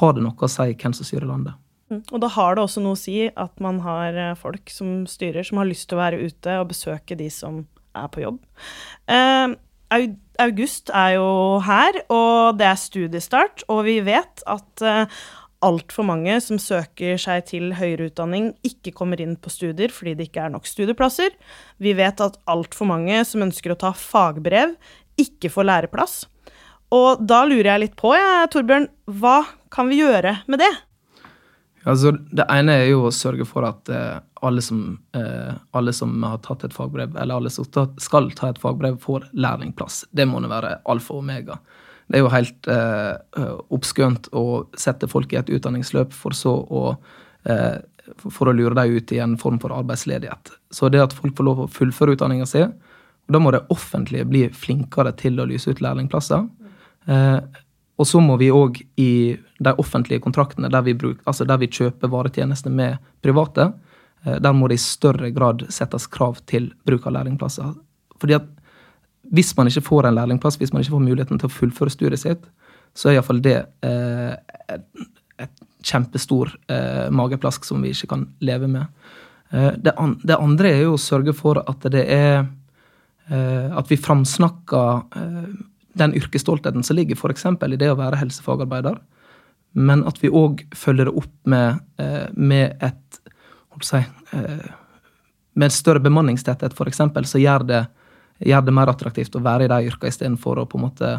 har 0.00 0.16
det 0.16 0.24
noe 0.24 0.34
å 0.34 0.50
si 0.50 0.72
hvem 0.72 0.96
som 0.96 1.06
styrer 1.06 1.28
landet. 1.28 1.54
Mm. 1.92 2.00
Og 2.12 2.20
da 2.22 2.30
har 2.32 2.56
det 2.56 2.64
også 2.64 2.82
noe 2.82 2.96
å 2.96 3.00
si 3.00 3.28
at 3.28 3.60
man 3.62 3.82
har 3.84 4.16
eh, 4.16 4.34
folk 4.40 4.72
som 4.72 5.04
styrer, 5.10 5.44
som 5.44 5.60
har 5.60 5.68
lyst 5.68 5.88
til 5.90 5.98
å 5.98 6.02
være 6.02 6.24
ute 6.24 6.58
og 6.60 6.70
besøke 6.72 7.18
de 7.18 7.28
som 7.32 7.62
er 7.94 8.10
på 8.10 8.24
jobb. 8.24 8.40
Uh, 9.06 9.54
august 10.42 10.90
er 10.90 11.14
jo 11.18 11.28
her, 11.62 12.00
og 12.10 12.58
det 12.58 12.66
er 12.66 12.80
studiestart, 12.80 13.62
og 13.70 13.84
vi 13.86 14.00
vet 14.02 14.42
at 14.50 14.82
uh, 14.82 15.20
altfor 15.64 16.06
mange 16.08 16.34
som 16.42 16.58
søker 16.60 17.20
seg 17.20 17.46
til 17.52 17.72
høyere 17.78 18.10
utdanning, 18.10 18.52
ikke 18.66 18.94
kommer 18.96 19.20
inn 19.22 19.36
på 19.40 19.52
studier 19.52 19.94
fordi 19.94 20.16
det 20.18 20.28
ikke 20.28 20.48
er 20.48 20.54
nok 20.56 20.68
studieplasser. 20.68 21.36
Vi 21.78 21.94
vet 21.96 22.20
at 22.24 22.40
altfor 22.50 22.90
mange 22.90 23.22
som 23.28 23.44
ønsker 23.46 23.72
å 23.72 23.80
ta 23.80 23.94
fagbrev, 23.96 24.74
ikke 25.20 25.52
får 25.52 25.68
læreplass. 25.70 26.24
Og 26.94 27.22
da 27.24 27.44
lurer 27.48 27.72
jeg 27.72 27.82
litt 27.84 27.94
på, 27.98 28.12
ja, 28.16 28.44
Torbjørn, 28.50 28.88
hva 29.20 29.38
kan 29.72 29.88
vi 29.90 30.02
gjøre 30.02 30.36
med 30.50 30.62
det? 30.62 30.72
Altså, 31.84 32.14
det 32.32 32.46
ene 32.48 32.78
er 32.80 32.86
jo 32.92 33.06
å 33.08 33.12
sørge 33.12 33.44
for 33.48 33.66
at 33.68 33.90
eh, 33.92 34.20
alle, 34.46 34.62
som, 34.64 34.84
eh, 35.16 35.52
alle, 35.76 35.92
som, 35.96 36.14
har 36.24 36.38
tatt 36.44 36.64
et 36.64 36.76
fagbrev, 36.76 37.16
eller 37.16 37.40
alle 37.40 37.52
som 37.52 37.66
skal 38.00 38.30
ta 38.36 38.52
et 38.52 38.60
fagbrev, 38.60 38.96
får 39.02 39.28
lærlingplass. 39.36 40.04
Det 40.12 40.24
må 40.28 40.40
nå 40.40 40.48
være 40.52 40.78
alfa 40.88 41.16
og 41.16 41.24
omega. 41.24 41.58
Det 42.08 42.18
er 42.18 42.24
jo 42.24 42.32
helt 42.32 42.68
eh, 42.72 43.50
oppskønt 43.72 44.30
å 44.36 44.46
sette 44.76 45.08
folk 45.10 45.32
i 45.32 45.40
et 45.40 45.52
utdanningsløp 45.52 46.12
for 46.16 46.36
så 46.36 46.56
å 46.56 46.86
eh, 47.48 47.80
for 48.20 48.50
å 48.50 48.52
lure 48.52 48.76
dem 48.76 48.98
ut 48.98 49.12
i 49.16 49.20
en 49.24 49.36
form 49.40 49.56
for 49.62 49.72
arbeidsledighet. 49.72 50.52
Så 50.74 50.90
det 50.92 51.02
at 51.02 51.14
folk 51.16 51.36
får 51.38 51.46
lov 51.46 51.62
å 51.64 51.70
fullføre 51.72 52.16
utdanninga 52.16 52.46
si, 52.48 52.64
da 53.32 53.40
må 53.40 53.54
det 53.54 53.64
offentlige 53.72 54.26
bli 54.28 54.42
flinkere 54.52 55.14
til 55.16 55.40
å 55.40 55.46
lyse 55.48 55.72
ut 55.72 55.80
lærlingplasser. 55.84 56.44
Eh, 57.06 57.38
og 57.94 58.08
så 58.10 58.20
må 58.22 58.36
vi 58.40 58.50
òg 58.50 58.80
i 58.98 59.36
de 59.62 59.72
offentlige 59.78 60.22
kontraktene 60.24 60.70
der 60.72 60.82
vi, 60.86 60.96
bruk, 60.98 61.20
altså 61.28 61.46
der 61.46 61.60
vi 61.62 61.70
kjøper 61.70 62.10
varetjenester 62.10 62.72
med 62.74 62.98
private, 63.22 63.70
eh, 64.24 64.40
der 64.42 64.56
må 64.56 64.68
det 64.68 64.80
i 64.80 64.84
større 64.84 65.30
grad 65.34 65.66
settes 65.72 66.08
krav 66.10 66.40
til 66.50 66.72
bruk 66.86 67.06
av 67.06 67.18
lærlingplasser. 67.18 67.74
Fordi 68.20 68.38
at 68.38 68.50
hvis 69.34 69.54
man 69.56 69.70
ikke 69.70 69.86
får 69.86 70.08
en 70.08 70.18
lærlingplass, 70.18 70.58
hvis 70.60 70.72
man 70.72 70.82
ikke 70.82 70.96
får 70.96 71.04
muligheten 71.06 71.40
til 71.40 71.48
å 71.48 71.54
fullføre 71.54 71.92
studiet 71.92 72.20
sitt, 72.20 72.48
så 72.94 73.10
er 73.10 73.18
iallfall 73.18 73.40
det 73.42 73.56
eh, 73.86 74.34
et, 74.70 74.88
et, 75.42 75.62
kjempestor 75.84 76.48
eh, 76.72 77.10
mageplask 77.12 77.66
som 77.68 77.82
vi 77.84 77.90
ikke 77.92 78.08
kan 78.14 78.22
leve 78.40 78.68
med. 78.70 78.86
Eh, 79.50 79.72
det, 79.76 79.92
an, 80.00 80.14
det, 80.22 80.38
andre 80.40 80.70
er 80.70 80.84
jo 80.86 80.94
å 80.96 81.00
sørge 81.00 81.34
for 81.36 81.60
at 81.60 81.84
det 81.92 82.04
er 82.08 82.46
eh, 83.28 83.68
At 83.68 83.90
vi 83.92 83.98
framsnakker 84.00 85.18
eh, 85.20 85.50
den 85.98 86.14
yrkesstoltheten 86.18 86.84
som 86.86 86.96
ligger 86.96 87.18
f.eks. 87.18 87.46
i 87.46 87.80
det 87.80 87.90
å 87.92 87.98
være 87.98 88.20
helsefagarbeider, 88.20 88.98
men 89.74 90.04
at 90.06 90.20
vi 90.22 90.30
òg 90.30 90.62
følger 90.74 91.10
det 91.10 91.16
opp 91.18 91.34
med, 91.50 91.82
eh, 91.98 92.30
med 92.34 92.76
et 92.82 93.20
si, 93.82 93.98
eh, 94.32 94.70
med 95.54 95.72
større 95.72 96.02
bemanningstetthet, 96.02 96.74
f.eks., 96.74 97.02
som 97.30 97.40
gjør 97.40 97.66
det, 97.66 97.84
gjør 98.38 98.64
det 98.66 98.74
mer 98.74 98.90
attraktivt 98.90 99.34
å 99.34 99.42
være 99.42 99.66
i 99.66 99.70
de 99.70 99.90
yrkene 99.90 100.10
istedenfor 100.10 100.62
å 100.62 100.66
på 100.66 100.78
en 100.78 100.86
måte 100.88 101.12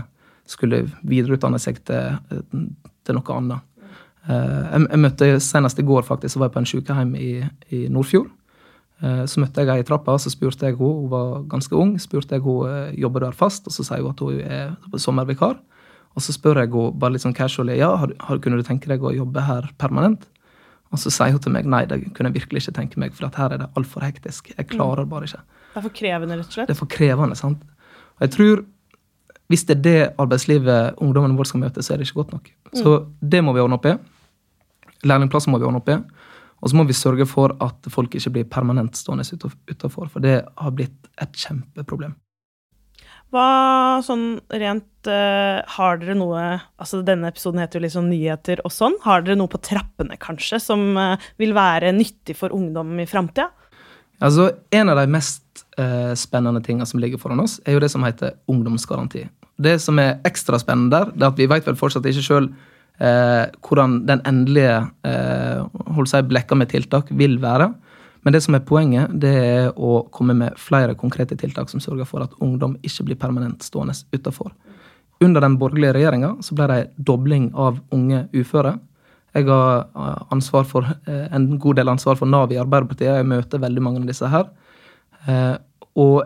skulle 0.48 0.86
videreutdanne 1.02 1.60
seg 1.60 1.82
til, 1.88 2.20
til 3.04 3.18
noe 3.18 3.38
annet. 3.40 3.92
Eh, 4.26 4.64
jeg, 4.72 4.88
jeg 4.90 5.02
møtte 5.04 5.30
Senest 5.44 5.80
i 5.80 5.88
går 5.88 6.08
faktisk, 6.08 6.36
så 6.36 6.42
var 6.42 6.50
jeg 6.50 6.56
på 6.56 6.64
en 6.64 6.72
sykehjem 6.72 7.16
i, 7.20 7.32
i 7.76 7.86
Nordfjord. 7.92 8.32
Eh, 9.04 9.24
så 9.28 9.42
møtte 9.42 9.62
jeg 9.62 9.70
henne 9.70 9.84
i 9.84 9.88
trappa, 9.88 10.16
så 10.22 10.32
spurte 10.32 10.68
jeg 10.68 10.78
henne, 10.78 10.92
hun 11.02 11.10
var 11.12 11.42
ganske 11.52 11.76
ung, 11.76 11.96
spurte 12.02 12.38
jeg 12.38 12.46
henne 12.46 12.76
eh, 12.92 13.00
jobber 13.04 13.24
du 13.24 13.30
her 13.30 13.38
fast, 13.38 13.68
og 13.68 13.76
så 13.76 13.88
sier 13.88 14.04
hun 14.06 14.14
at 14.14 14.24
hun 14.24 14.40
er 14.42 15.02
sommervikar. 15.02 15.60
Og 16.16 16.24
så 16.24 16.36
spør 16.36 16.62
jeg 16.62 16.72
henne 16.72 16.94
bare 17.00 17.16
litt 17.16 17.26
sånn 17.26 17.36
casually 17.36 17.80
ja, 17.80 17.92
har, 18.00 18.16
har, 18.28 18.40
kunne 18.44 18.62
du 18.62 18.68
tenke 18.68 18.92
deg 18.92 19.04
å 19.04 19.16
jobbe 19.16 19.44
her 19.44 19.68
permanent. 19.82 20.30
Og 20.94 21.02
så 21.02 21.12
sier 21.12 21.34
hun 21.36 21.42
til 21.44 21.52
meg 21.52 21.68
nei, 21.68 21.84
det 21.90 22.00
kunne 22.16 22.32
jeg 22.32 22.40
virkelig 22.40 22.64
ikke 22.64 22.78
tenke 22.78 23.02
meg, 23.02 23.16
for 23.18 23.28
at 23.28 23.40
her 23.40 23.56
er 23.56 23.66
det 23.66 23.72
altfor 23.76 24.06
hektisk. 24.06 24.54
Jeg 24.54 24.70
klarer 24.72 25.04
mm. 25.04 25.12
bare 25.12 25.28
ikke. 25.28 25.44
Det 25.74 25.82
er 25.82 25.88
for 25.90 25.98
krevende, 26.00 26.40
rett 26.40 26.48
og 26.48 26.56
slett? 26.56 26.70
Det 26.70 26.76
er 26.76 26.80
for 26.80 26.92
krevende, 26.94 27.36
sant. 27.40 27.66
Og 28.16 28.24
jeg 28.24 28.36
tror 28.38 28.64
hvis 29.52 29.66
det 29.68 29.76
er 29.76 29.82
det 29.86 30.00
arbeidslivet 30.22 30.98
ungdommen 31.04 31.36
vår 31.38 31.50
skal 31.50 31.62
møte, 31.62 31.84
så 31.86 31.94
er 31.94 32.00
det 32.02 32.08
ikke 32.08 32.24
godt 32.24 32.32
nok. 32.34 32.48
Så 32.74 32.94
mm. 32.98 33.10
det 33.32 33.42
må 33.46 33.54
vi 33.54 33.62
ordne 33.62 33.78
opp 33.78 33.86
i. 33.86 33.94
Lærlingplasser 35.06 35.54
må 35.54 35.60
vi 35.62 35.68
ordne 35.68 35.82
opp 35.84 35.92
i. 35.94 36.00
Og 36.66 36.72
så 36.72 36.78
må 36.80 36.88
vi 36.90 36.98
sørge 36.98 37.28
for 37.30 37.54
at 37.62 37.86
folk 37.94 38.16
ikke 38.18 38.32
blir 38.40 38.46
permanent 38.50 38.98
stående 38.98 39.26
utafor, 39.70 40.10
for 40.10 40.24
det 40.24 40.40
har 40.42 40.72
blitt 40.74 41.12
et 41.22 41.38
kjempeproblem. 41.38 42.16
Hva 43.34 44.02
sånn 44.06 44.38
rent 44.54 45.10
uh, 45.10 45.60
Har 45.76 45.98
dere 45.98 46.14
noe 46.16 46.42
Altså 46.78 47.02
denne 47.04 47.32
episoden 47.32 47.60
heter 47.64 47.82
jo 47.82 47.90
sånn 47.98 48.12
nyheter 48.12 48.62
og 48.64 48.72
sånn. 48.72 48.96
Har 49.04 49.26
dere 49.26 49.38
noe 49.40 49.52
på 49.52 49.60
trappene, 49.66 50.18
kanskje, 50.22 50.62
som 50.62 50.94
uh, 50.98 51.18
vil 51.42 51.56
være 51.58 51.94
nyttig 51.96 52.38
for 52.40 52.54
ungdom 52.56 52.94
i 53.02 53.08
framtida? 53.10 53.50
Altså, 54.24 54.52
en 54.72 54.94
av 54.94 55.02
de 55.02 55.10
mest 55.12 55.66
uh, 55.82 56.14
spennende 56.16 56.62
tingene 56.64 56.88
som 56.88 57.02
ligger 57.04 57.20
foran 57.20 57.42
oss, 57.44 57.58
er 57.66 57.76
jo 57.76 57.82
det 57.84 57.92
som 57.92 58.06
heter 58.06 58.38
ungdomsgaranti. 58.52 59.26
Det 59.60 59.76
som 59.84 60.00
er 60.00 60.22
ekstra 60.28 60.60
spennende 60.62 60.96
der, 60.96 61.12
det 61.12 61.26
er 61.26 61.34
at 61.34 61.42
vi 61.42 61.50
vet 61.52 61.68
vel 61.68 61.78
fortsatt 61.80 62.08
ikke 62.08 62.24
sjøl 62.24 62.48
eh, 63.00 63.46
hvordan 63.66 64.02
den 64.08 64.22
endelige 64.28 64.78
eh, 65.08 66.06
si, 66.06 66.22
blekka 66.30 66.56
med 66.56 66.72
tiltak 66.72 67.12
vil 67.12 67.40
være. 67.44 67.72
Men 68.26 68.34
det 68.34 68.42
som 68.42 68.58
er 68.58 68.66
poenget, 68.66 69.12
det 69.22 69.34
er 69.38 69.68
å 69.78 70.08
komme 70.14 70.34
med 70.34 70.58
flere 70.58 70.96
konkrete 70.98 71.38
tiltak 71.38 71.70
som 71.70 71.84
sørger 71.84 72.08
for 72.10 72.26
at 72.26 72.34
ungdom 72.42 72.74
ikke 72.82 73.06
blir 73.06 73.20
permanent 73.22 73.62
stående 73.64 73.94
utafor. 74.16 74.50
Under 75.24 75.46
den 75.46 75.60
borgerlige 75.62 75.94
regjeringa 75.96 76.34
ble 76.58 76.68
det 76.72 76.80
en 76.82 77.06
dobling 77.10 77.52
av 77.54 77.78
unge 77.94 78.26
uføre. 78.34 78.76
Jeg 79.36 79.48
har 79.50 79.86
eh, 79.86 80.24
ansvar 80.34 80.66
for, 80.68 80.88
eh, 81.06 81.28
en 81.36 81.60
god 81.60 81.78
del 81.78 81.92
ansvar 81.92 82.18
for 82.18 82.26
Nav 82.26 82.52
i 82.52 82.60
Arbeiderpartiet. 82.60 83.20
Jeg 83.20 83.30
møter 83.30 83.62
veldig 83.62 83.84
mange 83.84 84.02
av 84.02 84.10
disse 84.10 84.32
her. 84.32 84.50
Eh, 85.28 85.56
og 85.96 86.24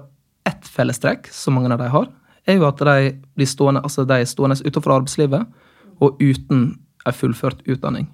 ett 0.47 0.65
fellestrekk 0.65 1.27
som 1.33 1.57
mange 1.57 1.73
av 1.73 1.81
de 1.81 1.89
har, 1.89 2.07
er 2.47 2.57
jo 2.57 2.67
at 2.69 2.79
de 2.79 3.17
blir 3.37 3.49
stående, 3.49 3.83
altså 3.83 4.05
de 4.07 4.21
er 4.21 4.29
stående 4.29 4.57
utenfor 4.63 4.95
arbeidslivet 4.95 5.45
og 5.99 6.21
uten 6.21 6.63
en 7.07 7.15
fullført 7.15 7.61
utdanning. 7.67 8.07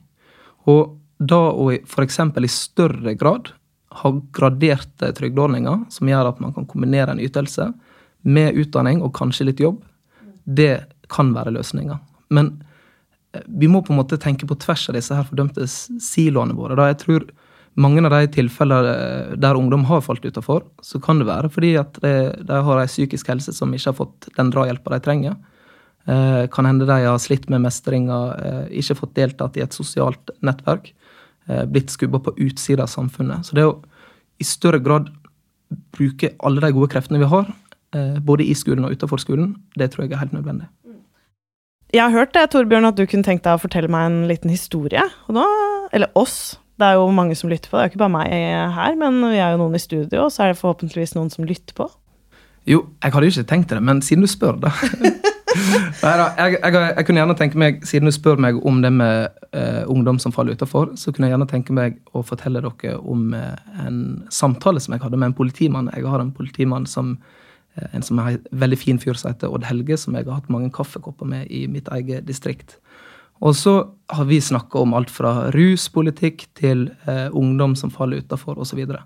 Og 0.69 0.97
da 1.17 1.39
å 1.53 1.69
f.eks. 1.77 2.19
i 2.19 2.51
større 2.51 3.15
grad 3.15 3.53
ha 4.01 4.11
graderte 4.35 5.11
trygdeordninger 5.15 5.85
som 5.93 6.09
gjør 6.09 6.31
at 6.31 6.41
man 6.43 6.53
kan 6.55 6.67
kombinere 6.67 7.15
en 7.15 7.23
ytelse 7.23 7.69
med 8.25 8.57
utdanning 8.59 9.01
og 9.05 9.13
kanskje 9.15 9.47
litt 9.51 9.61
jobb, 9.63 9.79
det 10.43 10.85
kan 11.13 11.31
være 11.35 11.53
løsninga. 11.55 11.99
Men 12.33 12.51
eh, 13.33 13.45
vi 13.47 13.69
må 13.71 13.83
på 13.85 13.93
en 13.93 14.01
måte 14.01 14.19
tenke 14.21 14.47
på 14.49 14.57
tvers 14.59 14.89
av 14.89 14.97
disse 14.97 15.15
her 15.15 15.27
fordømte 15.27 15.67
siloene 15.69 16.57
våre. 16.57 16.77
Da 16.77 16.89
jeg 16.89 17.01
tror 17.05 17.27
mange 17.79 18.03
av 18.07 18.13
de 18.17 18.31
tilfeller 18.35 18.89
eh, 18.91 19.35
der 19.39 19.59
ungdom 19.59 19.85
har 19.89 20.03
falt 20.03 20.25
utafor, 20.25 20.65
så 20.81 20.99
kan 21.03 21.21
det 21.21 21.29
være 21.29 21.51
fordi 21.53 21.75
at 21.79 21.99
de, 22.03 22.15
de 22.41 22.61
har 22.67 22.81
en 22.81 22.91
psykisk 22.91 23.29
helse 23.31 23.53
som 23.55 23.73
ikke 23.73 23.93
har 23.93 23.99
fått 24.01 24.29
den 24.35 24.51
drahjelpa 24.53 24.95
de 24.95 25.03
trenger. 25.05 25.37
Eh, 26.05 26.47
kan 26.53 26.65
hende 26.65 26.85
de 26.85 26.99
har 27.05 27.17
slitt 27.17 27.49
med 27.49 27.63
mestringa, 27.63 28.19
eh, 28.37 28.79
ikke 28.81 28.97
fått 28.99 29.15
deltatt 29.17 29.57
i 29.57 29.63
et 29.65 29.73
sosialt 29.73 30.29
nettverk. 30.45 30.91
Eh, 31.49 31.65
blitt 31.65 31.89
skubba 31.89 32.19
på 32.19 32.35
utsida 32.37 32.83
av 32.83 32.89
samfunnet. 32.89 33.45
Så 33.45 33.57
det 33.57 33.65
å 33.65 33.81
i 34.39 34.43
større 34.43 34.79
grad 34.83 35.09
bruke 35.95 36.35
alle 36.43 36.61
de 36.61 36.71
gode 36.71 36.91
kreftene 36.91 37.19
vi 37.19 37.29
har, 37.29 37.53
både 37.95 38.43
i 38.43 38.51
skolen 38.51 38.83
og 38.83 38.91
utenfor 38.91 39.17
skolen, 39.17 39.55
det 39.79 39.91
tror 39.91 40.03
jeg 40.03 40.11
er 40.11 40.19
helt 40.19 40.33
nødvendig. 40.33 40.67
Jeg 41.93 42.01
har 42.01 42.11
hørt 42.11 42.33
det, 42.33 42.49
Torbjørn, 42.51 42.83
at 42.89 42.97
du 42.97 43.05
kunne 43.05 43.23
tenkt 43.23 43.45
deg 43.45 43.55
å 43.55 43.61
fortelle 43.61 43.87
meg 43.87 44.09
en 44.09 44.27
liten 44.27 44.51
historie. 44.51 44.99
Nå, 45.29 45.45
eller 45.93 46.11
oss. 46.13 46.57
Det 46.77 46.83
er 46.83 46.97
jo 46.99 47.07
mange 47.15 47.37
som 47.39 47.49
lytter 47.49 47.69
på. 47.69 47.77
Det 47.77 47.79
er 47.79 47.87
jo 47.87 47.93
ikke 47.93 48.03
bare 48.03 48.17
meg 48.17 48.27
her, 48.75 48.95
men 48.99 49.21
vi 49.31 49.39
er 49.39 49.55
jo 49.55 49.61
noen 49.63 49.75
i 49.75 49.79
studio, 49.79 50.25
og 50.25 50.31
så 50.33 50.43
er 50.43 50.51
det 50.51 50.59
forhåpentligvis 50.59 51.15
noen 51.15 51.31
som 51.31 51.47
lytter 51.47 51.73
på. 51.73 51.87
Jo, 52.67 52.83
jeg 52.99 53.13
hadde 53.13 53.29
jo 53.29 53.31
ikke 53.37 53.51
tenkt 53.53 53.71
det, 53.71 53.81
men 53.81 54.01
siden 54.01 54.27
du 54.27 54.27
spør, 54.27 54.59
da. 54.59 54.75
Neida, 55.55 56.25
jeg, 56.37 56.57
jeg, 56.59 56.73
jeg, 56.73 57.05
kunne 57.07 57.21
gjerne 57.21 57.37
tenke 57.39 57.59
meg, 57.61 57.79
Siden 57.87 58.09
du 58.09 58.13
spør 58.15 58.41
meg 58.41 58.59
om 58.67 58.81
det 58.83 58.91
med 58.93 59.31
uh, 59.55 59.83
ungdom 59.91 60.19
som 60.21 60.33
faller 60.35 60.57
utafor, 60.57 60.93
så 60.99 61.13
kunne 61.13 61.29
jeg 61.29 61.35
gjerne 61.35 61.49
tenke 61.51 61.75
meg 61.75 61.99
å 62.15 62.23
fortelle 62.25 62.63
dere 62.63 62.97
om 62.99 63.29
uh, 63.35 63.55
en 63.85 63.99
samtale 64.33 64.83
som 64.83 64.95
jeg 64.95 65.03
hadde 65.05 65.19
med 65.19 65.31
en 65.31 65.37
politimann. 65.37 65.91
Jeg 65.95 66.07
har 66.09 66.23
en 66.23 66.33
politimann 66.35 66.87
som 66.89 67.15
uh, 67.79 67.87
en 67.91 68.05
som 68.05 68.19
er 68.21 68.35
en 68.35 68.49
veldig 68.65 68.79
fin 68.81 68.99
fyr 69.01 69.17
som 69.19 69.31
heter 69.31 69.53
Odd 69.53 69.67
Helge, 69.69 69.99
som 70.01 70.17
jeg 70.17 70.27
har 70.27 70.41
hatt 70.41 70.51
mange 70.53 70.73
kaffekopper 70.75 71.29
med 71.29 71.47
i 71.53 71.65
mitt 71.71 71.89
eget 71.95 72.27
distrikt. 72.27 72.77
Og 73.43 73.55
så 73.59 73.77
har 74.15 74.27
vi 74.29 74.39
snakka 74.39 74.79
om 74.79 74.93
alt 74.95 75.11
fra 75.11 75.49
ruspolitikk 75.51 76.45
til 76.55 76.85
ungdom 77.35 77.73
som 77.75 77.91
faller 77.91 78.23
utafor, 78.23 78.55
osv. 78.63 78.79
Og, 78.79 78.93
så 78.95 79.01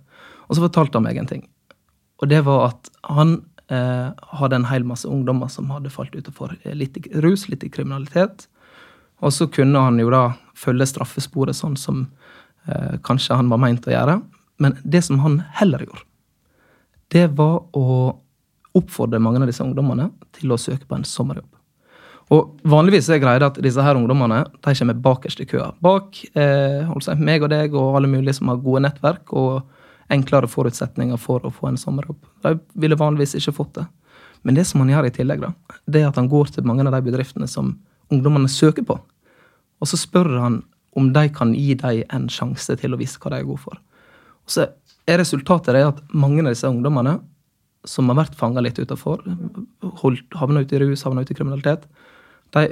og 0.46 0.54
så 0.54 0.66
fortalte 0.68 1.00
han 1.00 1.08
meg 1.08 1.18
en 1.18 1.32
ting. 1.32 1.48
Og 2.22 2.30
det 2.30 2.44
var 2.46 2.68
at 2.68 2.92
han 3.10 3.40
eh, 3.70 4.10
hadde 4.40 4.60
en 4.60 4.70
hel 4.70 4.86
masse 4.88 5.08
ungdommer 5.08 5.52
som 5.52 5.70
hadde 5.74 5.92
falt 5.94 6.16
utenfor 6.16 6.56
litt 6.74 6.98
i 6.98 7.22
rus, 7.24 7.48
litt 7.50 7.64
i 7.64 7.72
kriminalitet. 7.74 8.48
Og 9.20 9.34
så 9.36 9.50
kunne 9.52 9.82
han 9.84 10.00
jo 10.00 10.12
da 10.14 10.24
følge 10.58 10.88
straffesporet 10.90 11.58
sånn 11.58 11.78
som 11.80 12.06
eh, 12.68 12.98
kanskje 13.06 13.38
han 13.40 13.52
var 13.52 13.62
meint 13.62 13.88
å 13.88 13.94
gjøre. 13.94 14.20
Men 14.60 14.76
det 14.84 15.04
som 15.08 15.22
han 15.24 15.42
heller 15.60 15.86
gjorde, 15.86 16.06
det 17.14 17.30
var 17.38 17.64
å 17.78 18.18
oppfordre 18.78 19.22
mange 19.22 19.42
av 19.42 19.50
disse 19.50 19.66
ungdommene 19.66 20.12
til 20.36 20.54
å 20.54 20.60
søke 20.62 20.86
på 20.86 20.98
en 20.98 21.08
sommerjobb. 21.08 21.50
Og 22.30 22.60
vanligvis 22.70 23.08
er 23.10 23.22
greia 23.22 23.48
at 23.48 23.58
disse 23.64 23.82
her 23.82 23.98
ungdommene 23.98 24.44
de 24.54 24.74
kommer 24.78 24.98
bakerst 25.08 25.42
i 25.42 25.48
køa. 25.50 25.72
Bak 25.82 26.20
eh, 26.38 27.16
meg 27.18 27.46
og 27.46 27.50
deg 27.50 27.74
og 27.74 27.98
alle 27.98 28.12
mulige 28.12 28.38
som 28.38 28.52
har 28.52 28.62
gode 28.62 28.84
nettverk 28.86 29.34
og 29.34 29.64
enklere 30.14 30.50
forutsetninger 30.50 31.20
for 31.22 31.46
å 31.46 31.54
få 31.54 31.70
en 31.70 31.80
sommerjobb. 31.80 32.20
De 32.46 32.56
ville 32.82 32.98
vanligvis 33.00 33.38
ikke 33.40 33.56
fått 33.60 33.76
det. 33.78 33.86
Men 34.42 34.56
det 34.56 34.66
som 34.70 34.82
han 34.82 34.92
gjør 34.92 35.10
i 35.10 35.14
tillegg, 35.14 35.44
da, 35.44 35.52
det 35.86 36.02
er 36.02 36.10
at 36.10 36.20
han 36.20 36.30
går 36.32 36.54
til 36.56 36.68
mange 36.68 36.86
av 36.88 36.96
de 36.96 37.02
bedriftene 37.10 37.48
som 37.50 37.76
ungdommene 38.10 38.50
søker 38.50 38.86
på. 38.88 38.98
Og 39.80 39.90
så 39.90 40.00
spør 40.00 40.32
han 40.40 40.62
om 40.98 41.12
de 41.14 41.26
kan 41.34 41.54
gi 41.54 41.76
dem 41.78 42.04
en 42.10 42.30
sjanse 42.32 42.76
til 42.80 42.96
å 42.96 43.00
vise 43.00 43.20
hva 43.22 43.34
de 43.34 43.42
er 43.42 43.48
gode 43.48 43.62
for. 43.64 43.78
Og 44.48 44.54
så 44.56 44.70
er 45.10 45.22
resultatet 45.22 45.76
det 45.76 45.86
at 45.86 46.02
mange 46.14 46.42
av 46.44 46.52
disse 46.52 46.70
ungdommene 46.70 47.20
som 47.88 48.10
har 48.12 48.18
vært 48.20 48.36
fanga 48.36 48.64
litt 48.64 48.80
utafor, 48.80 49.22
havna 50.36 50.64
ute 50.66 50.76
i 50.76 50.82
rus, 50.82 51.06
havna 51.08 51.24
ute 51.24 51.36
i 51.36 51.38
kriminalitet, 51.38 51.86
de 52.56 52.66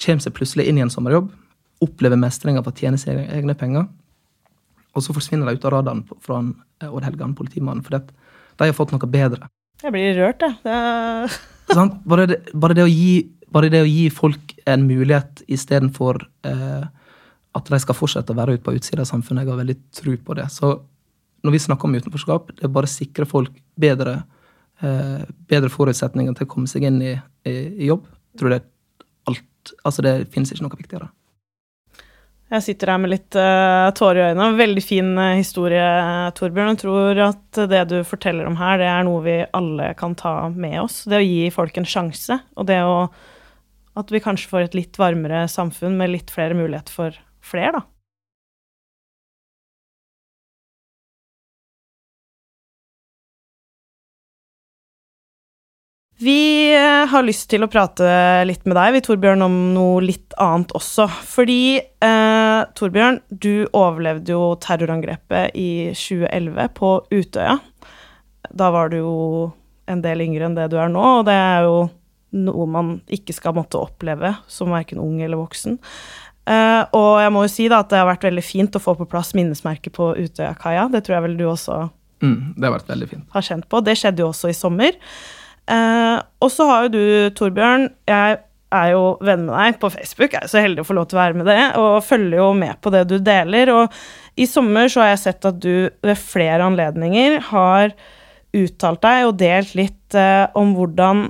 kommer 0.00 0.24
seg 0.24 0.36
plutselig 0.36 0.68
inn 0.70 0.78
i 0.80 0.84
en 0.84 0.92
sommerjobb, 0.92 1.28
opplever 1.84 2.20
mestring 2.20 2.56
av 2.60 2.68
å 2.68 2.74
tjene 2.76 3.00
sine 3.00 3.26
egne 3.34 3.56
penger, 3.58 3.88
og 4.94 5.04
så 5.04 5.14
forsvinner 5.14 5.48
de 5.48 5.58
ut 5.58 5.66
av 5.66 5.74
radaren 5.76 6.02
fra 6.24 6.40
eh, 6.82 6.90
Odd 6.90 7.06
Helgan, 7.06 7.34
politimannen, 7.38 7.84
fordi 7.86 8.02
de 8.60 8.68
har 8.68 8.76
fått 8.76 8.94
noe 8.94 9.10
bedre. 9.10 9.48
Jeg 9.80 9.94
blir 9.94 10.16
rørt, 10.18 10.42
jeg. 10.44 10.56
Det... 10.64 11.84
bare, 12.04 12.26
det, 12.28 12.40
bare, 12.52 12.76
det 12.76 12.86
gi, 12.90 13.12
bare, 13.52 13.70
det, 13.72 13.84
å 13.84 13.88
gi, 13.88 14.08
folk 14.12 14.56
en 14.68 14.84
mulighet 14.88 15.44
istedenfor 15.48 16.20
eh, 16.48 16.82
at 17.56 17.70
de 17.70 17.80
skal 17.82 17.96
fortsette 17.96 18.34
å 18.34 18.38
være 18.38 18.58
ute 18.58 18.66
på 18.66 18.74
utsida 18.76 19.06
av 19.06 19.10
samfunnet, 19.10 19.46
jeg 19.46 19.52
har 19.54 19.62
veldig 19.62 19.78
tro 19.96 20.16
på 20.26 20.36
det. 20.38 20.50
Så 20.52 20.74
når 21.40 21.56
vi 21.56 21.62
snakker 21.64 21.88
om 21.88 21.96
utenforskap, 21.96 22.52
det 22.58 22.66
er 22.66 22.74
bare 22.74 22.90
å 22.90 22.92
sikre 22.92 23.26
folk 23.28 23.54
bedre, 23.80 24.20
eh, 24.84 25.22
bedre 25.50 25.72
forutsetninger 25.72 26.36
til 26.36 26.46
å 26.46 26.50
komme 26.50 26.70
seg 26.70 26.84
inn 26.90 27.00
i, 27.02 27.14
i, 27.48 27.56
i 27.86 27.88
jobb. 27.88 28.04
Jeg 28.34 28.42
tror 28.42 28.54
det 28.54 28.62
er 28.62 28.68
Altså, 29.84 30.00
det 30.00 30.30
finnes 30.32 30.48
ikke 30.54 30.64
noe 30.64 30.78
viktigere. 30.78 31.10
Jeg 32.50 32.64
sitter 32.66 32.90
her 32.90 32.98
med 32.98 33.12
litt 33.12 33.36
uh, 33.38 33.92
tårer 33.94 34.18
i 34.18 34.24
øynene. 34.32 34.58
Veldig 34.58 34.82
fin 34.82 35.10
uh, 35.14 35.36
historie, 35.38 35.84
Torbjørn. 36.34 36.72
Jeg 36.72 36.80
tror 36.82 37.20
at 37.28 37.60
det 37.70 37.84
du 37.92 38.00
forteller 38.06 38.48
om 38.48 38.58
her, 38.58 38.80
det 38.82 38.88
er 38.90 39.06
noe 39.06 39.22
vi 39.22 39.36
alle 39.54 39.92
kan 39.98 40.16
ta 40.18 40.34
med 40.50 40.80
oss. 40.82 41.04
Det 41.06 41.20
å 41.20 41.26
gi 41.26 41.44
folk 41.54 41.78
en 41.78 41.86
sjanse, 41.86 42.40
og 42.58 42.70
det 42.70 42.82
å 42.82 43.04
At 43.98 44.10
vi 44.14 44.20
kanskje 44.22 44.48
får 44.48 44.64
et 44.64 44.74
litt 44.78 44.98
varmere 44.98 45.48
samfunn 45.50 45.96
med 45.98 46.12
litt 46.12 46.30
flere 46.30 46.54
muligheter 46.54 46.94
for 46.94 47.16
flere, 47.42 47.72
da. 47.74 47.99
Vi 56.20 56.72
eh, 56.76 57.06
har 57.08 57.22
lyst 57.24 57.46
til 57.48 57.64
å 57.64 57.68
prate 57.72 58.04
litt 58.44 58.66
med 58.68 58.76
deg, 58.76 58.92
vi, 58.92 59.00
Torbjørn, 59.06 59.40
om 59.46 59.54
noe 59.72 60.02
litt 60.04 60.34
annet 60.36 60.74
også. 60.76 61.06
Fordi 61.08 61.78
eh, 61.80 62.58
Torbjørn, 62.76 63.22
du 63.32 63.64
overlevde 63.72 64.34
jo 64.34 64.50
terrorangrepet 64.60 65.56
i 65.56 65.70
2011 65.96 66.74
på 66.76 66.90
Utøya. 67.08 67.56
Da 68.52 68.68
var 68.74 68.92
du 68.92 68.98
jo 68.98 69.14
en 69.88 70.04
del 70.04 70.26
yngre 70.26 70.50
enn 70.50 70.58
det 70.58 70.68
du 70.74 70.76
er 70.76 70.92
nå, 70.92 71.06
og 71.22 71.24
det 71.30 71.38
er 71.38 71.64
jo 71.64 71.80
noe 72.36 72.68
man 72.68 72.92
ikke 73.10 73.34
skal 73.34 73.56
måtte 73.56 73.80
oppleve 73.80 74.34
som 74.44 74.76
verken 74.76 75.00
ung 75.00 75.22
eller 75.24 75.40
voksen. 75.40 75.80
Eh, 76.50 76.82
og 77.00 77.10
jeg 77.24 77.32
må 77.32 77.48
jo 77.48 77.52
si 77.56 77.72
da 77.72 77.80
at 77.80 77.90
det 77.94 78.02
har 78.02 78.08
vært 78.12 78.28
veldig 78.28 78.44
fint 78.44 78.76
å 78.76 78.84
få 78.84 78.98
på 79.00 79.08
plass 79.08 79.32
minnesmerket 79.38 79.96
på 79.96 80.12
Utøyakaia. 80.20 80.90
Det 80.92 81.00
tror 81.06 81.16
jeg 81.16 81.30
vel 81.30 81.40
du 81.40 81.48
også 81.48 81.82
mm, 82.20 82.40
det 82.60 82.68
har 82.68 82.76
vært 82.76 82.92
veldig 82.92 83.12
fint. 83.16 83.28
har 83.32 83.52
kjent 83.52 83.72
på. 83.72 83.80
Det 83.88 83.96
skjedde 83.96 84.26
jo 84.26 84.32
også 84.34 84.52
i 84.52 84.56
sommer. 84.66 85.00
Eh, 85.70 86.16
og 86.42 86.52
så 86.52 86.66
har 86.66 86.86
jo 86.86 86.94
du, 86.96 87.02
Torbjørn 87.38 87.84
Jeg 88.10 88.40
er 88.70 88.92
jo 88.92 89.02
venn 89.22 89.44
med 89.48 89.54
deg 89.54 89.80
på 89.82 89.90
Facebook, 89.90 90.34
jeg 90.34 90.46
er 90.46 90.50
så 90.50 90.62
heldig 90.62 90.84
å 90.84 90.86
få 90.86 90.94
lov 90.94 91.08
til 91.10 91.18
å 91.18 91.22
være 91.24 91.38
med 91.40 91.48
det, 91.50 91.60
og 91.80 92.04
følger 92.06 92.38
jo 92.38 92.50
med 92.54 92.78
på 92.82 92.92
det 92.94 93.02
du 93.10 93.16
deler. 93.18 93.72
Og 93.74 94.38
i 94.38 94.46
sommer 94.46 94.90
så 94.90 95.02
har 95.02 95.12
jeg 95.12 95.24
sett 95.24 95.48
at 95.50 95.58
du 95.62 95.90
ved 96.06 96.18
flere 96.18 96.68
anledninger 96.68 97.40
har 97.50 97.94
uttalt 98.56 99.02
deg 99.02 99.26
og 99.26 99.38
delt 99.42 99.74
litt 99.78 100.18
eh, 100.18 100.46
om 100.58 100.74
hvordan 100.78 101.28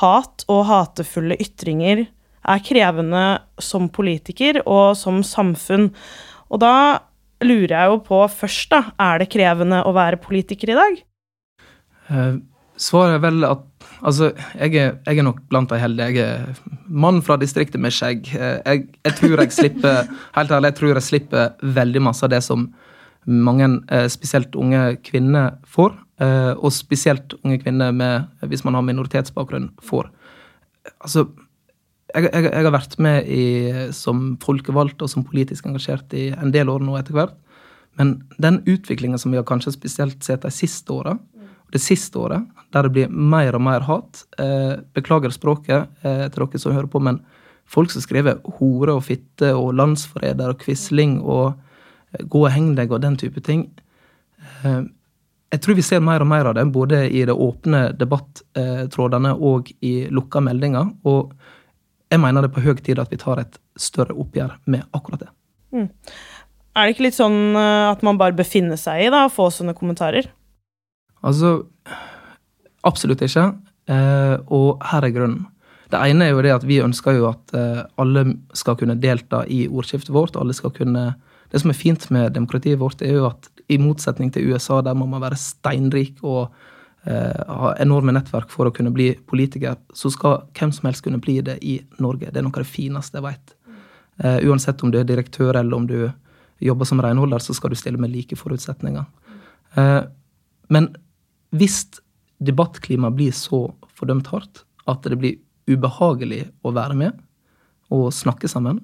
hat 0.00 0.44
og 0.52 0.66
hatefulle 0.68 1.36
ytringer 1.42 2.04
er 2.42 2.62
krevende 2.66 3.24
som 3.62 3.88
politiker 3.92 4.60
og 4.62 4.96
som 4.98 5.22
samfunn. 5.26 5.90
Og 6.52 6.62
da 6.62 6.74
lurer 7.42 7.74
jeg 7.74 7.90
jo 7.90 7.98
på 8.06 8.20
først, 8.30 8.70
da, 8.72 8.82
er 9.00 9.22
det 9.22 9.30
krevende 9.32 9.82
å 9.86 9.94
være 9.96 10.20
politiker 10.22 10.72
i 10.72 10.78
dag? 10.78 11.02
Uh, 12.10 12.34
svaret 12.78 13.18
er 13.18 13.24
vel 13.24 13.46
at 13.48 13.66
Altså, 14.02 14.32
jeg 14.58 14.74
er, 14.74 14.96
jeg 15.06 15.18
er 15.18 15.26
nok 15.26 15.44
blant 15.50 15.70
de 15.70 15.78
heldige. 15.78 16.06
Jeg 16.10 16.24
er 16.26 16.78
mann 16.90 17.20
fra 17.22 17.36
distriktet 17.38 17.80
med 17.80 17.94
skjegg. 17.94 18.32
Eh, 18.34 18.58
jeg, 18.66 18.86
jeg, 19.04 19.14
tror 19.20 19.42
jeg 19.44 19.54
slipper 19.54 20.08
helt 20.36 20.54
ærlig, 20.56 20.72
jeg 20.72 20.78
tror 20.80 20.96
jeg 20.96 21.06
slipper 21.06 21.68
veldig 21.78 22.02
masse 22.08 22.26
av 22.26 22.32
det 22.32 22.40
som 22.42 22.66
mange, 23.26 23.68
eh, 23.94 24.08
spesielt 24.10 24.58
unge 24.58 24.80
kvinner, 25.06 25.54
får. 25.70 25.94
Eh, 26.22 26.50
og 26.58 26.74
spesielt 26.74 27.36
unge 27.42 27.60
kvinner 27.62 27.94
med, 27.94 28.26
hvis 28.50 28.64
man 28.66 28.74
har 28.74 28.86
minoritetsbakgrunn, 28.88 29.70
får. 29.82 30.10
Altså, 30.98 31.28
jeg, 32.12 32.26
jeg, 32.26 32.48
jeg 32.50 32.66
har 32.66 32.74
vært 32.74 32.98
med 32.98 33.30
i, 33.30 33.44
som 33.94 34.32
folkevalgt 34.42 35.04
og 35.04 35.10
som 35.10 35.24
politisk 35.24 35.70
engasjert 35.70 36.10
i 36.18 36.32
en 36.34 36.50
del 36.54 36.72
år 36.72 36.82
nå 36.82 36.98
etter 36.98 37.16
hvert. 37.16 37.38
Men 38.00 38.16
den 38.42 38.60
utviklinga 38.66 39.20
som 39.20 39.30
vi 39.30 39.38
har 39.38 39.46
kanskje 39.46 39.76
spesielt 39.76 40.24
sett 40.26 40.42
de 40.42 40.50
siste 40.50 40.90
åra, 40.92 41.14
det 41.72 41.80
siste 41.80 42.18
året, 42.20 42.44
der 42.72 42.86
det 42.86 42.94
blir 42.94 43.12
mer 43.12 43.56
og 43.56 43.62
mer 43.64 43.84
hat. 43.86 44.24
Eh, 44.40 44.80
beklager 44.96 45.34
språket 45.34 45.88
eh, 46.02 46.26
til 46.28 46.44
dere 46.44 46.60
som 46.60 46.74
hører 46.74 46.90
på, 46.90 47.02
men 47.02 47.20
folk 47.68 47.92
som 47.92 48.04
skriver 48.04 48.40
hore 48.58 48.96
og 48.96 49.04
fitte 49.06 49.52
og 49.56 49.74
landsforræder 49.78 50.52
og 50.54 50.64
quisling 50.64 51.20
og 51.20 51.52
eh, 51.52 52.24
gå 52.24 52.44
og 52.46 52.52
heng 52.54 52.74
deg 52.78 52.92
og 52.92 53.02
den 53.04 53.18
type 53.20 53.40
ting 53.44 53.68
eh, 54.64 54.82
Jeg 55.52 55.60
tror 55.60 55.76
vi 55.76 55.84
ser 55.84 56.00
mer 56.00 56.24
og 56.24 56.30
mer 56.30 56.48
av 56.48 56.56
det, 56.56 56.64
både 56.72 57.04
i 57.12 57.26
det 57.28 57.34
åpne 57.36 57.90
debattrådene 58.00 59.34
og 59.36 59.68
i 59.84 60.06
lukka 60.08 60.40
meldinger. 60.40 60.94
Og 61.04 61.34
jeg 62.08 62.20
mener 62.20 62.40
det 62.40 62.48
er 62.48 62.54
på 62.56 62.64
høy 62.64 62.78
tid 62.80 63.00
at 63.02 63.12
vi 63.12 63.20
tar 63.20 63.42
et 63.42 63.58
større 63.76 64.16
oppgjør 64.16 64.54
med 64.72 64.86
akkurat 64.96 65.26
det. 65.26 65.28
Mm. 65.76 65.90
Er 66.72 66.88
det 66.88 66.94
ikke 66.94 67.04
litt 67.04 67.18
sånn 67.18 67.52
eh, 67.52 67.90
at 67.90 68.00
man 68.06 68.16
bare 68.20 68.36
befinner 68.36 68.80
seg 68.80 69.06
i 69.06 69.12
da, 69.12 69.26
å 69.26 69.32
få 69.32 69.50
sånne 69.52 69.76
kommentarer? 69.76 70.30
Altså 71.20 71.58
Absolutt 72.88 73.22
ikke. 73.24 73.48
Eh, 73.90 74.36
og 74.52 74.82
her 74.90 75.06
er 75.06 75.14
grunnen. 75.14 75.46
Det 75.92 76.00
ene 76.00 76.24
er 76.24 76.32
jo 76.32 76.42
det 76.44 76.54
at 76.54 76.64
vi 76.64 76.80
ønsker 76.80 77.18
jo 77.18 77.28
at 77.28 77.52
eh, 77.56 77.82
alle 78.00 78.24
skal 78.56 78.78
kunne 78.80 78.96
delta 79.00 79.42
i 79.44 79.66
ordskiftet 79.68 80.14
vårt. 80.14 80.36
alle 80.36 80.56
skal 80.56 80.72
kunne... 80.74 81.12
Det 81.52 81.60
som 81.60 81.70
er 81.70 81.76
fint 81.76 82.04
med 82.10 82.32
demokratiet 82.32 82.80
vårt, 82.80 83.02
er 83.04 83.18
jo 83.18 83.26
at 83.28 83.50
i 83.68 83.76
motsetning 83.78 84.30
til 84.32 84.48
USA, 84.48 84.80
der 84.80 84.96
må 84.96 85.04
man 85.06 85.20
være 85.20 85.36
steinrik 85.36 86.22
og 86.24 86.48
eh, 87.04 87.42
ha 87.44 87.74
enorme 87.82 88.14
nettverk 88.16 88.48
for 88.52 88.68
å 88.68 88.72
kunne 88.74 88.92
bli 88.94 89.10
politiker, 89.28 89.76
så 89.92 90.10
skal 90.12 90.46
hvem 90.56 90.72
som 90.72 90.88
helst 90.88 91.04
kunne 91.04 91.20
bli 91.20 91.40
det 91.44 91.58
i 91.60 91.76
Norge. 92.00 92.30
Det 92.30 92.40
er 92.40 92.46
noe 92.46 92.56
av 92.56 92.64
det 92.64 92.72
fineste 92.72 93.20
jeg 93.20 93.26
vet. 93.26 93.54
Eh, 94.24 94.38
uansett 94.48 94.80
om 94.82 94.92
du 94.92 95.00
er 95.00 95.08
direktør 95.08 95.58
eller 95.60 95.76
om 95.76 95.86
du 95.88 95.98
jobber 96.62 96.88
som 96.88 97.02
renholder, 97.04 97.42
så 97.42 97.54
skal 97.56 97.72
du 97.72 97.76
stille 97.76 98.00
med 98.00 98.12
like 98.14 98.38
forutsetninger. 98.38 99.04
Eh, 99.76 100.00
men 100.72 100.88
hvis 101.52 101.84
debattklimaet 102.44 103.16
blir 103.18 103.34
så 103.36 103.64
fordømt 103.96 104.30
hardt 104.32 104.64
at 104.90 105.06
det 105.06 105.18
blir 105.20 105.38
ubehagelig 105.70 106.46
å 106.66 106.72
være 106.74 106.96
med 106.98 107.18
og 107.92 108.10
snakke 108.14 108.48
sammen, 108.50 108.80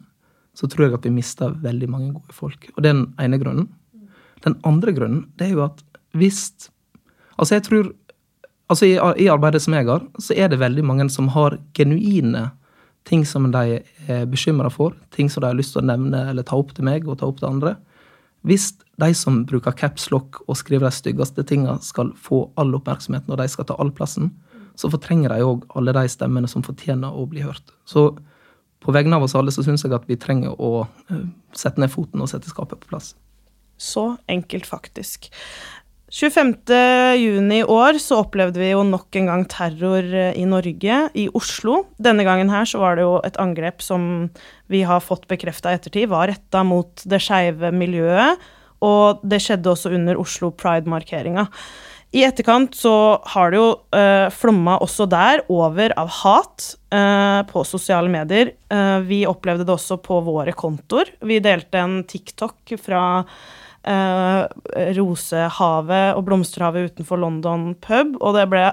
så 0.55 0.69
tror 0.71 0.89
jeg 0.89 0.99
at 0.99 1.07
vi 1.07 1.15
mister 1.15 1.55
veldig 1.63 1.89
mange 1.91 2.13
gode 2.17 2.35
folk. 2.35 2.69
Og 2.77 2.83
det 2.83 2.91
er 2.91 2.99
den 2.99 3.07
ene 3.23 3.39
grunnen. 3.41 3.69
Den 4.45 4.59
andre 4.69 4.95
grunnen 4.95 5.25
det 5.39 5.49
er 5.49 5.57
jo 5.57 5.65
at 5.69 5.85
hvis 6.17 6.71
Altså, 7.39 7.55
jeg 7.55 7.63
tror 7.69 7.93
altså 8.67 8.87
i, 8.89 8.97
I 8.99 9.29
arbeidet 9.31 9.61
som 9.63 9.77
jeg 9.77 9.87
har, 9.87 10.03
så 10.19 10.35
er 10.35 10.49
det 10.51 10.59
veldig 10.59 10.83
mange 10.83 11.05
som 11.15 11.29
har 11.31 11.55
genuine 11.71 12.49
ting 13.07 13.23
som 13.23 13.47
de 13.53 13.79
er 13.79 14.25
bekymra 14.27 14.67
for, 14.75 14.97
ting 15.15 15.31
som 15.31 15.45
de 15.45 15.53
har 15.53 15.55
lyst 15.55 15.77
til 15.77 15.85
å 15.85 15.87
nevne 15.87 16.25
eller 16.33 16.43
ta 16.43 16.59
opp 16.59 16.75
til 16.75 16.89
meg 16.89 17.07
og 17.07 17.21
ta 17.21 17.29
opp 17.31 17.39
til 17.39 17.47
andre. 17.47 17.77
Hvis 18.49 18.71
de 19.01 19.13
som 19.15 19.43
bruker 19.49 19.75
capslock 19.77 20.41
og 20.47 20.57
skriver 20.57 20.89
de 20.89 20.97
styggeste 20.97 21.45
tinga, 21.45 21.77
skal 21.85 22.15
få 22.17 22.47
all 22.59 22.73
oppmerksomheten 22.79 23.35
og 23.35 23.41
de 23.43 23.49
skal 23.51 23.69
ta 23.69 23.77
all 23.79 23.93
plassen, 23.93 24.33
så 24.79 24.89
fortrenger 24.91 25.35
de 25.35 25.45
òg 25.45 25.67
alle 25.77 25.93
de 25.97 26.09
stemmene 26.09 26.49
som 26.49 26.65
fortjener 26.65 27.13
å 27.13 27.27
bli 27.29 27.43
hørt. 27.45 27.75
Så 27.85 28.13
på 28.85 28.95
vegne 28.95 29.19
av 29.19 29.27
oss 29.27 29.35
alle 29.37 29.53
så 29.55 29.65
syns 29.67 29.85
jeg 29.85 29.95
at 29.97 30.07
vi 30.09 30.17
trenger 30.21 30.55
å 30.55 30.87
eh, 31.11 31.25
sette 31.53 31.83
ned 31.83 31.93
foten 31.93 32.23
og 32.23 32.31
sette 32.31 32.51
skapet 32.51 32.81
på 32.81 32.93
plass. 32.95 33.13
Så 33.79 34.17
enkelt, 34.31 34.67
faktisk. 34.67 35.29
25.6 36.09 37.53
i 37.53 37.61
år 37.69 37.99
så 38.01 38.23
opplevde 38.23 38.63
vi 38.63 38.71
jo 38.71 38.81
nok 38.87 39.17
en 39.21 39.27
gang 39.29 39.43
terror 39.51 40.07
eh, 40.09 40.37
i 40.41 40.47
Norge, 40.49 41.01
i 41.13 41.27
Oslo. 41.37 41.83
Denne 42.01 42.25
gangen 42.25 42.49
her 42.53 42.65
så 42.69 42.81
var 42.81 42.97
det 42.97 43.05
jo 43.05 43.19
et 43.29 43.37
angrep 43.41 43.85
som 43.85 44.31
vi 44.73 44.81
har 44.89 45.05
fått 45.05 45.29
bekrefta 45.29 45.75
i 45.75 45.77
ettertid, 45.77 46.09
var 46.09 46.31
retta 46.33 46.65
mot 46.65 47.05
det 47.05 47.21
skeive 47.21 47.73
miljøet. 47.77 48.41
Og 48.85 49.21
det 49.27 49.43
skjedde 49.43 49.73
også 49.75 49.93
under 49.93 50.21
Oslo 50.23 50.53
Pride-markeringa. 50.55 51.49
I 52.17 52.23
etterkant 52.25 52.73
så 52.79 53.21
har 53.35 53.53
det 53.53 53.59
jo 53.59 53.69
eh, 53.93 54.31
flomma 54.33 54.79
også 54.81 55.05
der 55.13 55.43
over 55.53 55.93
av 56.01 56.09
hat 56.23 56.71
eh, 56.95 57.41
på 57.51 57.65
sosiale 57.69 58.09
medier. 58.09 58.55
Eh, 58.73 58.99
vi 59.05 59.27
opplevde 59.29 59.67
det 59.69 59.75
også 59.75 59.99
på 60.01 60.23
våre 60.25 60.55
kontoer. 60.57 61.11
Vi 61.21 61.37
delte 61.45 61.83
en 61.83 62.01
TikTok 62.09 62.79
fra 62.81 63.03
Rosehavet 64.99 66.19
og 66.19 66.27
Blomsterhavet 66.27 66.93
utenfor 66.93 67.21
London 67.23 67.71
pub, 67.81 68.19
og 68.21 68.37
det 68.37 68.45
ble 68.53 68.67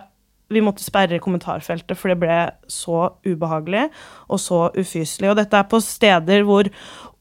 vi 0.54 0.62
måtte 0.62 0.86
sperre 0.86 1.18
kommentarfeltet, 1.24 1.98
for 1.98 2.12
det 2.12 2.20
ble 2.22 2.38
så 2.70 3.08
ubehagelig 3.26 3.88
og 4.30 4.42
så 4.42 4.60
ufyselig. 4.78 5.32
Og 5.32 5.40
dette 5.40 5.58
er 5.58 5.70
på 5.72 5.82
steder 5.82 6.46
hvor 6.46 6.70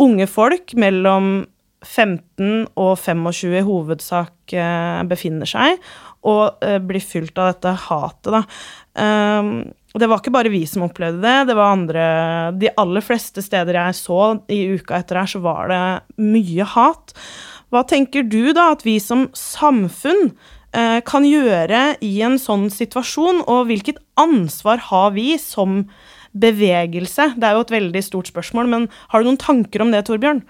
unge 0.03 0.27
folk 0.29 0.75
mellom 0.77 1.47
15 1.85 2.67
og 2.81 2.93
25 2.99 3.59
i 3.59 3.63
hovedsak 3.65 4.55
eh, 4.57 5.01
befinner 5.09 5.49
seg, 5.49 5.81
og 6.25 6.65
eh, 6.65 6.81
blir 6.81 7.05
fylt 7.05 7.39
av 7.41 7.53
dette 7.53 7.75
hatet, 7.87 8.33
da. 8.33 8.45
Um, 8.95 9.57
det 9.95 10.07
var 10.11 10.19
ikke 10.19 10.33
bare 10.35 10.51
vi 10.51 10.65
som 10.67 10.85
opplevde 10.87 11.23
det, 11.23 11.49
det 11.49 11.55
var 11.59 11.73
andre 11.75 12.05
De 12.59 12.69
aller 12.79 13.03
fleste 13.03 13.43
steder 13.43 13.75
jeg 13.75 13.97
så 13.99 14.21
i 14.51 14.61
uka 14.75 14.99
etter 14.99 15.21
her, 15.21 15.31
så 15.31 15.41
var 15.43 15.71
det 15.71 15.83
mye 16.23 16.67
hat. 16.67 17.15
Hva 17.75 17.83
tenker 17.91 18.23
du 18.23 18.53
da 18.55 18.69
at 18.71 18.85
vi 18.87 19.01
som 19.03 19.27
samfunn 19.35 20.29
eh, 20.31 21.01
kan 21.03 21.25
gjøre 21.27 21.97
i 22.07 22.13
en 22.23 22.37
sånn 22.39 22.69
situasjon, 22.71 23.43
og 23.51 23.67
hvilket 23.67 23.99
ansvar 24.21 24.79
har 24.93 25.11
vi 25.17 25.33
som 25.43 25.81
bevegelse? 26.39 27.33
Det 27.35 27.49
er 27.49 27.59
jo 27.59 27.65
et 27.65 27.75
veldig 27.75 28.05
stort 28.07 28.31
spørsmål, 28.31 28.71
men 28.71 28.87
har 29.11 29.23
du 29.23 29.27
noen 29.27 29.43
tanker 29.43 29.83
om 29.83 29.91
det, 29.91 30.05
Torbjørn? 30.07 30.45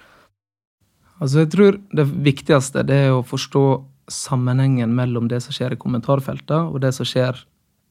Altså, 1.17 1.47
jeg 1.47 1.53
tror 1.55 1.81
det 1.97 2.05
viktigste 2.29 2.85
det 2.85 3.01
er 3.07 3.17
å 3.17 3.25
forstå 3.25 3.65
sammenhengen 4.13 4.93
mellom 4.93 5.31
det 5.33 5.41
som 5.47 5.57
skjer 5.57 5.73
i 5.73 5.81
kommentarfeltet, 5.81 6.59
og 6.61 6.83
det 6.85 6.93
som 6.93 7.09
skjer 7.09 7.41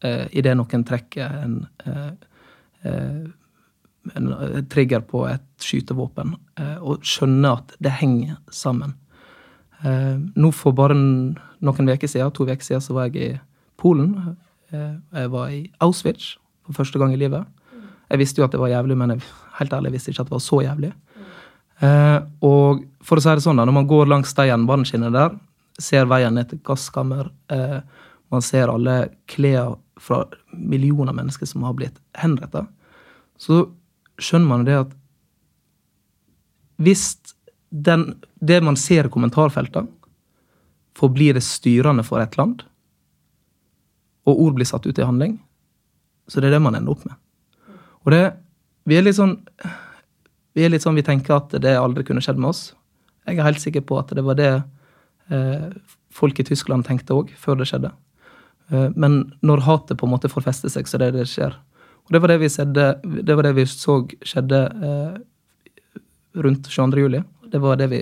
eh, 0.06 0.28
idet 0.30 0.54
noen 0.60 0.86
trekker 0.86 1.40
en, 1.42 1.64
eh, 1.88 2.12
eh 2.86 3.24
en, 4.14 4.28
trigger 4.68 5.00
på 5.08 5.22
et 5.30 5.64
skytevåpen, 5.64 6.36
eh, 6.60 6.76
og 6.84 7.06
skjønne 7.08 7.54
at 7.56 7.72
det 7.80 7.94
henger 8.02 8.36
sammen. 8.52 8.98
Eh, 9.84 10.16
nå 10.40 10.52
for 10.56 10.76
bare 10.76 10.96
noen 10.96 11.92
uker 11.92 12.08
siden, 12.08 12.32
to 12.32 12.48
uker 12.48 12.64
siden 12.64 12.84
så 12.84 12.96
var 12.96 13.10
jeg 13.10 13.20
i 13.20 13.40
Polen. 13.80 14.38
Eh, 14.72 14.96
jeg 15.20 15.32
var 15.34 15.52
i 15.52 15.66
Auschwitz 15.84 16.38
for 16.64 16.80
første 16.80 17.00
gang 17.00 17.14
i 17.14 17.20
livet. 17.20 17.46
Jeg 18.10 18.22
visste 18.22 18.42
jo 18.42 18.46
at 18.46 18.54
det 18.54 18.62
var 18.62 18.72
jævlig, 18.72 18.98
men 18.98 19.16
jeg 19.16 19.26
helt 19.60 19.74
ærlig 19.74 19.92
jeg 19.92 19.98
visste 19.98 20.14
ikke 20.14 20.24
at 20.26 20.30
det 20.30 20.38
var 20.38 20.46
så 20.46 20.62
jævlig. 20.64 20.94
Eh, 21.84 22.20
og 22.46 22.84
for 23.04 23.20
å 23.20 23.24
si 23.24 23.34
det 23.34 23.44
sånn, 23.44 23.60
da, 23.60 23.66
når 23.68 23.78
man 23.82 23.90
går 23.90 24.10
langs 24.12 24.36
de 24.38 24.48
jernbaneskinnene 24.48 25.14
der, 25.16 25.38
ser 25.82 26.08
veien 26.08 26.36
ned 26.38 26.52
til 26.52 26.62
gasskammer, 26.66 27.32
eh, 27.52 27.80
man 28.32 28.46
ser 28.46 28.72
alle 28.72 28.98
klærne 29.30 29.80
fra 30.04 30.24
millioner 30.52 31.14
mennesker 31.16 31.48
som 31.48 31.64
har 31.64 31.76
blitt 31.78 32.00
henrettet, 32.18 32.66
så 33.40 33.66
skjønner 34.22 34.50
man 34.50 34.66
det 34.68 34.78
at 34.78 34.94
hvis 36.84 37.04
den, 37.74 38.06
det 38.40 38.60
man 38.62 38.78
ser 38.78 39.08
i 39.08 39.14
kommentarfeltene, 39.14 39.90
forblir 40.94 41.34
det 41.34 41.42
styrende 41.42 42.06
for 42.06 42.22
et 42.22 42.38
land, 42.38 42.62
og 44.30 44.40
ord 44.46 44.60
blir 44.60 44.70
satt 44.70 44.86
ut 44.86 45.00
i 45.00 45.08
handling, 45.08 45.40
så 46.30 46.40
det 46.40 46.52
er 46.52 46.58
det 46.58 46.64
man 46.64 46.78
ender 46.78 46.94
opp 46.94 47.02
med. 47.08 47.18
Og 48.06 48.14
det, 48.14 48.22
vi 48.86 49.00
er 49.00 49.04
litt 49.04 49.18
sånn 49.18 49.40
vi 50.54 50.62
er 50.62 50.70
litt 50.70 50.84
sånn, 50.86 50.98
vi 50.98 51.06
tenker 51.06 51.34
at 51.36 51.54
det 51.64 51.74
aldri 51.80 52.06
kunne 52.06 52.22
skjedd 52.22 52.38
med 52.38 52.52
oss. 52.52 52.62
Jeg 53.26 53.40
er 53.40 53.48
helt 53.48 53.62
sikker 53.62 53.82
på 53.90 53.98
at 53.98 54.12
det 54.14 54.24
var 54.26 54.38
det 54.38 54.52
eh, 55.34 55.70
folk 56.14 56.40
i 56.40 56.46
Tyskland 56.46 56.86
tenkte 56.86 57.16
òg, 57.18 57.32
før 57.40 57.58
det 57.58 57.70
skjedde. 57.72 57.90
Eh, 58.70 58.90
men 58.94 59.34
når 59.42 59.66
hatet 59.66 59.98
på 59.98 60.06
en 60.06 60.14
måte 60.14 60.30
får 60.30 60.46
feste 60.46 60.70
seg, 60.70 60.86
så 60.86 61.00
er 61.00 61.08
det 61.08 61.24
det 61.24 61.30
skjer. 61.32 61.58
Og 62.06 62.14
det 62.14 62.22
var 62.22 62.34
det 62.34 62.40
vi, 62.44 62.52
sedde, 62.54 62.88
det 63.02 63.38
var 63.40 63.48
det 63.48 63.56
vi 63.58 63.66
så 63.72 64.04
skjedde 64.22 64.62
eh, 64.90 65.18
rundt 66.46 66.70
22. 66.70 67.02
juli. 67.02 67.24
Det 67.54 67.62
var 67.62 67.78
det 67.80 67.90
vi 67.94 68.02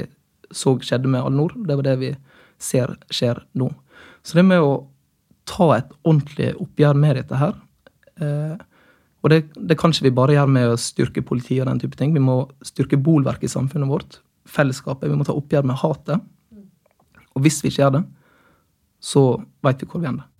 så 0.52 0.78
skjedde 0.80 1.12
med 1.12 1.24
Al-Noor. 1.28 1.54
Det 1.68 1.78
var 1.80 1.88
det 1.88 1.98
vi 2.02 2.12
ser 2.62 2.96
skjer 3.12 3.44
nå. 3.60 3.70
Så 4.24 4.38
det 4.38 4.48
med 4.48 4.64
å 4.64 4.74
ta 5.50 5.72
et 5.76 5.92
ordentlig 6.06 6.54
oppgjør 6.62 7.00
med 7.02 7.18
dette 7.18 7.40
her 7.40 7.56
eh, 8.22 8.60
og 9.22 9.30
det, 9.30 9.42
det 9.54 9.78
kan 9.78 9.94
ikke 9.94 10.08
vi 10.08 10.18
bare 10.18 10.36
gjøre 10.36 10.50
med 10.50 10.72
å 10.72 10.80
styrke 10.82 11.22
politiet 11.26 11.62
og 11.62 11.70
den 11.70 11.82
type 11.84 11.98
ting. 11.98 12.14
Vi 12.16 12.24
må 12.24 12.40
styrke 12.66 12.98
bolverket 12.98 13.46
i 13.50 13.54
samfunnet 13.54 13.90
vårt. 13.90 14.18
Fellesskapet. 14.50 15.10
Vi 15.12 15.18
må 15.18 15.28
ta 15.28 15.36
oppgjør 15.38 15.68
med 15.70 15.78
hatet. 15.78 16.24
Og 17.38 17.46
hvis 17.46 17.60
vi 17.62 17.70
ikke 17.70 17.84
gjør 17.84 17.94
det, 18.00 18.02
så 19.02 19.24
veit 19.66 19.82
vi 19.82 19.90
hvor 19.92 20.02
vi 20.02 20.10
ender. 20.10 20.31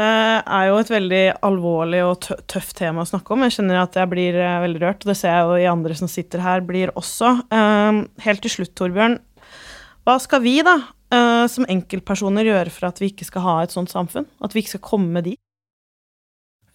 Det 0.00 0.10
er 0.40 0.68
jo 0.70 0.78
et 0.80 0.90
veldig 0.92 1.24
alvorlig 1.44 1.98
og 2.06 2.28
tøft 2.48 2.78
tema 2.78 3.04
å 3.04 3.08
snakke 3.10 3.34
om. 3.34 3.42
Jeg 3.44 3.58
kjenner 3.58 3.82
at 3.82 3.98
jeg 4.00 4.08
blir 4.08 4.38
uh, 4.40 4.62
veldig 4.62 4.80
rørt, 4.80 5.04
og 5.04 5.10
det 5.12 5.18
ser 5.20 5.34
jeg 5.34 5.48
jo 5.50 5.58
i 5.60 5.68
andre 5.68 5.96
som 5.98 6.08
sitter 6.08 6.40
her, 6.40 6.62
blir 6.64 6.94
også. 6.96 7.34
Uh, 7.52 8.06
helt 8.24 8.40
til 8.46 8.54
slutt, 8.54 8.72
Torbjørn. 8.80 9.18
Hva 10.08 10.16
skal 10.24 10.40
vi, 10.46 10.54
da, 10.64 10.78
uh, 11.12 11.44
som 11.52 11.68
enkeltpersoner 11.68 12.48
gjøre 12.48 12.72
for 12.72 12.88
at 12.88 13.02
vi 13.02 13.10
ikke 13.12 13.28
skal 13.28 13.44
ha 13.44 13.58
et 13.66 13.76
sånt 13.76 13.92
samfunn? 13.92 14.24
At 14.40 14.56
vi 14.56 14.64
ikke 14.64 14.78
skal 14.78 14.88
komme 14.88 15.20
dit? 15.26 15.36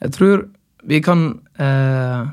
Jeg 0.05 0.13
tror 0.13 0.45
vi 0.85 1.01
kan 1.01 1.27
eh, 1.57 2.25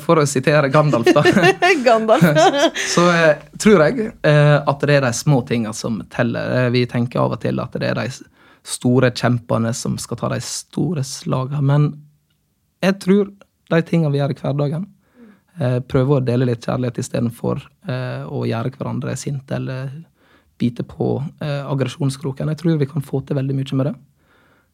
For 0.00 0.22
å 0.22 0.26
sitere 0.26 0.70
Gandalf, 0.72 1.10
da. 1.14 1.22
Gandalf. 1.86 2.24
så 2.94 3.04
eh, 3.12 3.44
tror 3.60 3.84
jeg 3.84 4.10
eh, 4.26 4.56
at 4.58 4.86
det 4.88 4.98
er 4.98 5.06
de 5.06 5.12
små 5.16 5.42
tinga 5.48 5.74
som 5.76 6.00
teller. 6.12 6.64
Eh, 6.64 6.70
vi 6.74 6.86
tenker 6.90 7.22
av 7.22 7.36
og 7.36 7.42
til 7.44 7.60
at 7.62 7.76
det 7.78 7.92
er 7.92 8.00
de 8.00 8.08
store 8.68 9.10
kjempene 9.16 9.72
som 9.74 9.96
skal 10.00 10.20
ta 10.20 10.30
de 10.34 10.40
store 10.44 11.04
slagene. 11.06 11.62
Men 11.64 11.88
jeg 12.84 12.98
tror 13.04 13.32
de 13.72 13.80
tingene 13.84 14.12
vi 14.12 14.20
gjør 14.20 14.34
i 14.34 14.38
hverdagen, 14.42 14.84
eh, 15.60 15.78
prøver 15.80 16.18
å 16.18 16.24
dele 16.24 16.48
litt 16.48 16.66
kjærlighet 16.66 17.00
istedenfor 17.02 17.62
eh, 17.88 18.22
å 18.24 18.44
gjøre 18.48 18.74
hverandre 18.76 19.16
sinte 19.16 19.56
eller 19.56 19.90
bite 20.58 20.84
på 20.86 21.16
eh, 21.40 21.64
aggresjonskroken. 21.64 22.50
Jeg 22.52 22.62
tror 22.62 22.78
vi 22.80 22.90
kan 22.90 23.04
få 23.04 23.22
til 23.24 23.38
veldig 23.38 23.56
mye 23.58 23.80
med 23.80 23.90
det. 23.90 23.96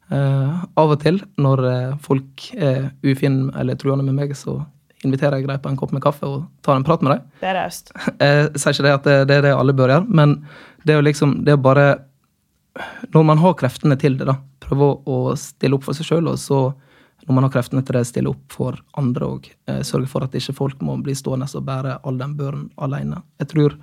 Uh, 0.05 0.61
av 0.77 0.91
og 0.93 0.99
til, 1.01 1.15
når 1.41 1.61
uh, 1.65 1.93
folk 1.97 2.43
er 2.53 2.91
ufine 3.01 3.47
eller 3.57 3.73
truende 3.81 4.03
med 4.05 4.13
meg, 4.13 4.35
så 4.37 4.59
inviterer 5.01 5.39
jeg 5.39 5.49
dem 5.49 5.61
på 5.63 5.71
en 5.71 5.79
kopp 5.79 5.95
med 5.95 6.03
kaffe 6.03 6.27
og 6.29 6.43
tar 6.61 6.77
en 6.77 6.85
prat 6.85 7.01
med 7.01 7.15
dem. 7.15 7.23
Det 7.41 7.49
er 7.49 7.57
raust. 7.57 7.89
jeg 8.21 8.51
sier 8.61 8.75
ikke 8.75 8.85
det 8.85 8.93
at 8.93 9.07
det, 9.07 9.15
det, 9.31 9.39
er 9.39 9.47
det 9.47 9.55
alle 9.57 9.73
bør 9.73 9.95
gjøre, 9.95 10.05
men 10.05 10.35
det 10.85 10.99
jo 10.99 11.07
liksom 11.07 11.33
Det 11.47 11.55
er 11.55 11.63
bare 11.65 11.87
Når 13.13 13.23
man 13.23 13.39
har 13.39 13.55
kreftene 13.59 13.95
til 13.99 14.17
det, 14.19 14.27
da, 14.27 14.39
prøve 14.63 14.89
å 15.07 15.19
stille 15.39 15.77
opp 15.77 15.85
for 15.87 15.97
seg 15.97 16.09
sjøl, 16.09 16.27
og 16.31 16.39
så, 16.41 16.59
når 17.25 17.37
man 17.37 17.47
har 17.47 17.53
kreftene 17.53 17.83
til 17.85 17.97
det, 17.97 18.03
stille 18.09 18.33
opp 18.33 18.55
for 18.55 18.79
andre 18.99 19.29
og 19.37 19.51
Eh, 19.65 19.81
sørge 19.81 20.09
for 20.09 20.25
at 20.25 20.35
ikke 20.37 20.53
folk 20.53 20.81
må 20.85 20.97
bli 21.01 21.15
stående 21.17 21.47
og 21.57 21.63
bære 21.65 21.99
all 22.05 22.19
den 22.19 22.35
børen 22.37 22.67
alene. 22.77 23.23
Jeg 23.41 23.49
tror 23.53 23.77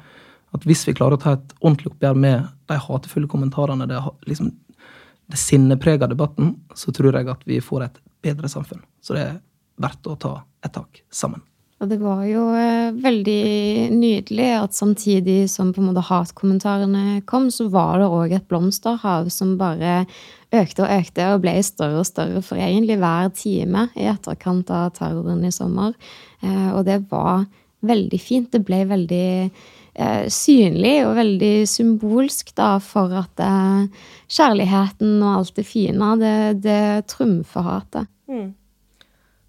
at 0.54 0.66
hvis 0.68 0.84
vi 0.86 0.94
klarer 0.94 1.16
å 1.16 1.22
ta 1.22 1.32
et 1.34 1.54
ordentlig 1.60 1.90
oppgjør 1.90 2.18
med 2.22 2.50
de 2.70 2.76
hatefulle 2.78 3.30
kommentarene, 3.30 3.88
det 3.90 3.98
liksom 4.28 4.52
det 5.32 5.40
sinneprega 5.40 6.06
debatten, 6.06 6.54
så 6.74 6.92
tror 6.92 7.16
jeg 7.16 7.30
at 7.32 7.46
vi 7.48 7.58
får 7.64 7.86
et 7.86 7.98
bedre 8.22 8.50
samfunn. 8.52 8.82
Så 9.00 9.16
det 9.16 9.22
er 9.24 9.40
verdt 9.80 10.06
å 10.06 10.18
ta 10.20 10.34
et 10.62 10.74
tak 10.74 11.02
sammen. 11.10 11.42
Og 11.82 11.88
det 11.90 11.98
var 11.98 12.20
jo 12.28 12.44
eh, 12.54 12.94
veldig 12.94 13.90
nydelig 13.90 14.50
at 14.54 14.76
samtidig 14.76 15.48
som 15.50 15.72
på 15.74 15.82
en 15.82 15.88
måte 15.88 16.04
hatkommentarene 16.06 17.24
kom, 17.26 17.48
så 17.50 17.66
var 17.72 17.98
det 17.98 18.06
òg 18.06 18.36
et 18.36 18.46
blomsterhav 18.46 19.32
som 19.34 19.56
bare 19.58 20.04
økte 20.54 20.84
og 20.84 20.94
økte 20.94 21.26
og 21.32 21.42
ble 21.42 21.56
større 21.66 22.04
og 22.04 22.06
større 22.06 22.44
for 22.46 22.60
egentlig 22.60 23.00
hver 23.02 23.32
time 23.34 23.88
i 23.98 24.06
etterkant 24.12 24.70
av 24.70 24.94
terroren 24.94 25.42
i 25.48 25.50
sommer. 25.54 25.98
Eh, 26.38 26.70
og 26.70 26.86
det 26.86 27.00
var 27.10 27.48
veldig 27.82 28.22
fint. 28.22 28.52
Det 28.54 28.62
ble 28.62 28.84
veldig 28.86 29.28
eh, 29.42 30.24
synlig 30.30 30.96
og 31.08 31.18
veldig 31.18 31.54
symbolsk 31.66 32.54
da, 32.62 32.76
for 32.78 33.18
at 33.24 33.46
kjærligheten 34.30 35.18
og 35.18 35.30
alt 35.34 35.56
det 35.58 35.66
fine, 35.66 36.14
det, 36.22 36.36
det 36.62 36.82
trumfer 37.10 37.72
hatet. 37.72 38.12
Mm. 38.30 38.52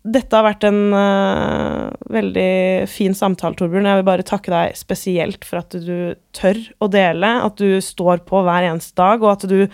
Dette 0.03 0.35
har 0.35 0.43
vært 0.43 0.65
en 0.67 0.79
uh, 0.91 1.91
veldig 2.11 2.87
fin 2.91 3.13
samtale, 3.15 3.55
Torbjørn. 3.55 3.87
Jeg 3.87 4.01
vil 4.01 4.07
bare 4.09 4.25
takke 4.27 4.51
deg 4.51 4.75
spesielt 4.75 5.47
for 5.47 5.61
at 5.61 5.77
du 5.79 6.15
tør 6.35 6.59
å 6.83 6.89
dele, 6.91 7.29
at 7.45 7.55
du 7.55 7.79
står 7.79 8.25
på 8.27 8.41
hver 8.43 8.67
eneste 8.67 8.97
dag, 8.99 9.23
og 9.23 9.37
at 9.37 9.47
du 9.47 9.69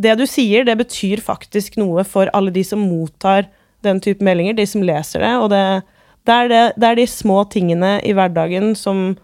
Det 0.00 0.12
du 0.20 0.22
sier, 0.28 0.62
det 0.64 0.76
betyr 0.78 1.18
faktisk 1.18 1.76
noe 1.80 2.04
for 2.06 2.30
alle 2.32 2.52
de 2.54 2.62
som 2.62 2.78
mottar 2.78 3.48
den 3.82 3.98
type 4.00 4.22
meldinger, 4.22 4.54
de 4.54 4.66
som 4.66 4.84
leser 4.86 5.24
det, 5.24 5.32
og 5.42 5.48
det, 5.50 5.82
det, 6.28 6.34
er, 6.34 6.48
det, 6.48 6.60
det 6.76 6.86
er 6.86 7.00
de 7.00 7.06
små 7.10 7.42
tingene 7.50 7.96
i 8.06 8.12
hverdagen 8.14 8.76
som 8.78 9.16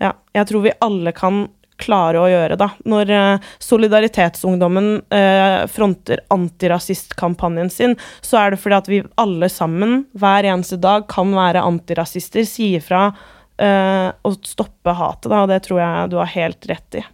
ja, 0.00 0.14
jeg 0.32 0.48
tror 0.48 0.64
vi 0.64 0.72
alle 0.80 1.12
kan 1.12 1.50
klare 1.80 2.20
å 2.20 2.28
gjøre, 2.30 2.58
da. 2.60 2.70
Når 2.88 3.12
uh, 3.14 3.50
Solidaritetsungdommen 3.62 4.92
uh, 5.12 5.66
fronter 5.70 6.22
antirasistkampanjen 6.32 7.72
sin, 7.72 7.98
så 8.20 8.42
er 8.42 8.54
det 8.54 8.62
fordi 8.62 8.78
at 8.78 8.90
vi 8.92 9.02
alle 9.20 9.50
sammen 9.52 10.04
hver 10.18 10.48
eneste 10.52 10.80
dag 10.80 11.08
kan 11.10 11.34
være 11.36 11.64
antirasister, 11.66 12.46
si 12.48 12.74
ifra 12.78 13.08
uh, 13.10 14.08
og 14.26 14.40
stoppe 14.46 14.96
hatet, 14.96 15.30
da, 15.30 15.44
og 15.44 15.52
det 15.52 15.62
tror 15.66 15.82
jeg 15.82 16.12
du 16.12 16.20
har 16.22 16.36
helt 16.38 16.70
rett 16.70 17.00
i. 17.02 17.06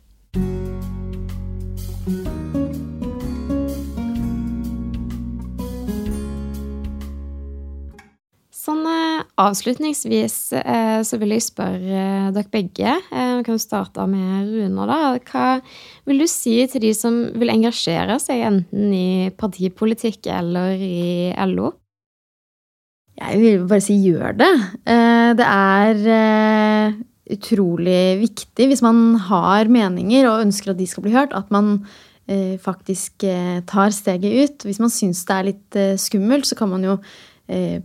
Sånn 8.67 8.83
eh, 8.89 9.23
Avslutningsvis 9.39 10.37
eh, 10.59 10.99
så 11.07 11.19
vil 11.21 11.37
jeg 11.37 11.45
spørre 11.45 11.99
eh, 12.01 12.29
dere 12.35 12.51
begge. 12.51 12.95
Vi 13.13 13.45
kan 13.47 13.61
starte 13.63 14.07
med 14.11 14.49
Runa. 14.51 14.87
da. 14.91 15.01
Hva 15.23 15.47
vil 16.09 16.25
du 16.25 16.27
si 16.31 16.59
til 16.73 16.83
de 16.83 16.91
som 16.97 17.21
vil 17.39 17.53
engasjere 17.53 18.19
seg 18.23 18.43
enten 18.49 18.95
i 18.97 19.31
partipolitikk 19.39 20.27
eller 20.35 20.83
i 20.83 21.31
LO? 21.53 21.77
Jeg 23.17 23.39
vil 23.41 23.69
bare 23.71 23.85
si 23.85 23.95
gjør 24.03 24.35
det. 24.37 24.51
Det 25.39 25.47
er 25.47 26.99
utrolig 27.33 28.03
viktig 28.21 28.67
hvis 28.69 28.83
man 28.85 29.17
har 29.31 29.71
meninger 29.73 30.29
og 30.29 30.43
ønsker 30.43 30.75
at 30.75 30.81
de 30.83 30.89
skal 30.91 31.07
bli 31.07 31.15
hørt, 31.15 31.33
at 31.33 31.49
man 31.55 31.79
faktisk 32.61 33.25
tar 33.71 33.95
steget 33.95 34.37
ut. 34.37 34.69
Hvis 34.69 34.83
man 34.83 34.93
syns 34.93 35.25
det 35.25 35.39
er 35.39 35.49
litt 35.49 35.81
skummelt, 36.03 36.51
så 36.51 36.59
kan 36.59 36.75
man 36.75 36.85
jo 36.85 36.99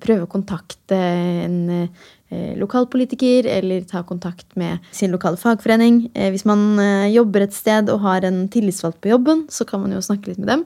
prøve 0.02 0.26
å 0.26 0.30
kontakte 0.30 0.98
en 0.98 1.58
eh, 1.70 2.54
lokalpolitiker 2.58 3.46
eller 3.60 3.84
ta 3.90 4.02
kontakt 4.08 4.56
med 4.60 4.82
sin 4.96 5.14
lokale 5.14 5.38
fagforening. 5.38 6.08
Eh, 6.16 6.32
hvis 6.34 6.48
man 6.50 6.82
jobber 7.12 7.46
et 7.46 7.54
sted 7.54 7.92
og 7.94 8.02
har 8.06 8.26
en 8.28 8.48
tillitsvalgt 8.52 9.02
på 9.04 9.12
jobben, 9.14 9.46
så 9.54 9.68
kan 9.70 9.84
man 9.84 9.94
jo 9.94 10.02
snakke 10.02 10.32
litt 10.32 10.42
med 10.42 10.52
dem. 10.54 10.66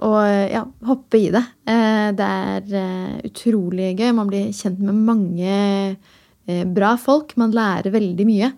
Og 0.00 0.16
ja, 0.48 0.62
hoppe 0.88 1.18
i 1.20 1.26
det. 1.30 1.42
Det 2.16 2.26
er 2.26 3.20
utrolig 3.28 3.90
gøy. 3.98 4.08
Man 4.16 4.30
blir 4.30 4.48
kjent 4.56 4.80
med 4.80 4.96
mange 5.04 6.64
bra 6.72 6.94
folk. 6.98 7.36
Man 7.38 7.52
lærer 7.54 7.92
veldig 7.92 8.26
mye. 8.26 8.48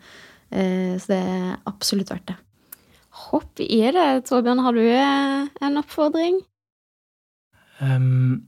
Så 1.02 1.10
det 1.10 1.18
er 1.18 1.58
absolutt 1.66 2.14
verdt 2.14 2.30
det. 2.30 2.38
Hopp 3.26 3.60
i 3.60 3.82
det. 3.90 4.06
Torbjørn, 4.30 4.62
har 4.62 4.78
du 4.78 4.86
en 5.66 5.82
oppfordring? 5.82 6.38
Um, 7.82 8.46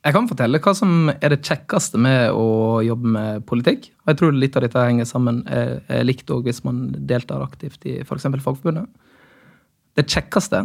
jeg 0.00 0.16
kan 0.16 0.28
fortelle 0.30 0.60
hva 0.64 0.72
som 0.76 1.10
er 1.12 1.34
det 1.34 1.42
kjekkeste 1.44 2.00
med 2.00 2.32
å 2.32 2.80
jobbe 2.84 3.10
med 3.16 3.44
politikk. 3.48 3.90
Og 4.00 4.12
jeg 4.12 4.20
tror 4.20 4.36
litt 4.36 4.56
av 4.56 4.64
dette 4.64 4.84
henger 4.86 5.08
sammen, 5.08 5.42
er, 5.52 5.82
likt 6.06 6.30
òg 6.32 6.48
hvis 6.48 6.62
man 6.64 6.86
deltar 7.10 7.44
aktivt 7.44 7.84
i 7.84 7.98
f.eks. 8.00 8.24
Fagforbundet. 8.30 8.88
Det 9.98 10.06
kjekkeste 10.08 10.64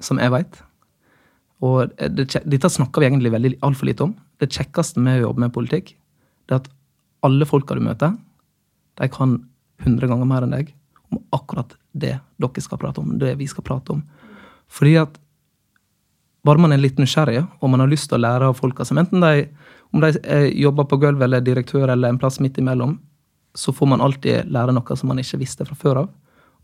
som 0.00 0.20
jeg 0.22 0.32
veit, 0.32 0.62
og 1.60 1.92
det, 2.00 2.30
dette 2.48 2.72
snakker 2.72 3.02
vi 3.02 3.10
egentlig 3.10 3.34
veldig 3.34 3.52
altfor 3.66 3.90
lite 3.90 4.06
om, 4.06 4.14
det 4.40 4.48
kjekkeste 4.54 5.02
med 5.04 5.20
å 5.20 5.26
jobbe 5.26 5.44
med 5.44 5.52
politikk, 5.52 5.92
det 6.48 6.56
er 6.56 6.62
at 6.62 6.70
alle 7.26 7.48
folka 7.48 7.76
du 7.76 7.84
møter, 7.84 8.14
de 8.96 9.08
kan 9.12 9.36
hundre 9.84 10.08
ganger 10.08 10.28
mer 10.28 10.46
enn 10.46 10.56
deg 10.56 10.72
om 11.12 11.20
akkurat 11.36 11.74
det 11.92 12.16
dere 12.40 12.64
skal 12.64 12.80
prate 12.80 13.02
om, 13.02 13.12
det 13.20 13.34
vi 13.36 13.48
skal 13.50 13.66
prate 13.66 13.92
om. 13.92 14.00
Fordi 14.72 14.94
at 15.02 15.20
bare 16.46 16.62
man 16.62 16.72
er 16.72 16.80
litt 16.80 16.98
nysgjerrig 17.00 17.42
og 17.42 17.70
man 17.72 17.82
har 17.82 17.90
lyst 17.90 18.08
til 18.10 18.18
å 18.18 18.24
lære 18.24 18.48
av 18.50 18.58
folka 18.58 18.86
som 18.88 18.98
enten 19.00 19.22
de, 19.24 19.46
om 19.92 20.02
de 20.02 20.12
jobber 20.56 20.88
på 20.88 21.00
gulvet 21.02 21.26
eller 21.26 21.44
direktør 21.44 21.90
eller 21.92 22.12
en 22.12 22.20
plass 22.20 22.40
midt 22.40 22.60
imellom, 22.62 22.96
så 23.54 23.74
får 23.74 23.90
man 23.92 24.00
alltid 24.00 24.50
lære 24.52 24.72
noe 24.72 24.96
som 24.96 25.10
man 25.10 25.20
ikke 25.20 25.40
visste 25.40 25.66
fra 25.66 25.76
før 25.76 26.04
av. 26.04 26.12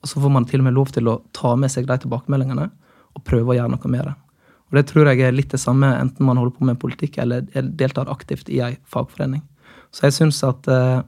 Og 0.03 0.11
så 0.11 0.21
får 0.23 0.33
man 0.33 0.47
til 0.47 0.63
og 0.63 0.69
med 0.69 0.77
lov 0.77 0.93
til 0.95 1.09
å 1.11 1.19
ta 1.35 1.55
med 1.59 1.73
seg 1.73 1.89
de 1.89 1.97
tilbakemeldingene 2.05 2.69
og 3.17 3.25
prøve 3.27 3.53
å 3.53 3.59
gjøre 3.59 3.73
noe 3.75 3.91
med 3.91 4.07
det. 4.07 4.15
Og 4.67 4.79
det 4.79 4.87
tror 4.91 5.11
jeg 5.11 5.23
er 5.23 5.35
litt 5.35 5.53
det 5.55 5.63
samme 5.63 5.93
enten 5.99 6.27
man 6.27 6.39
holder 6.41 6.57
på 6.57 6.69
med 6.69 6.81
politikk 6.83 7.19
eller 7.23 7.47
deltar 7.79 8.11
aktivt 8.13 8.49
i 8.51 8.61
ei 8.65 8.75
fagforening. 8.91 9.43
Så 9.95 10.09
jeg 10.09 10.17
syns 10.17 10.43
at 10.47 10.67
eh, 10.71 11.03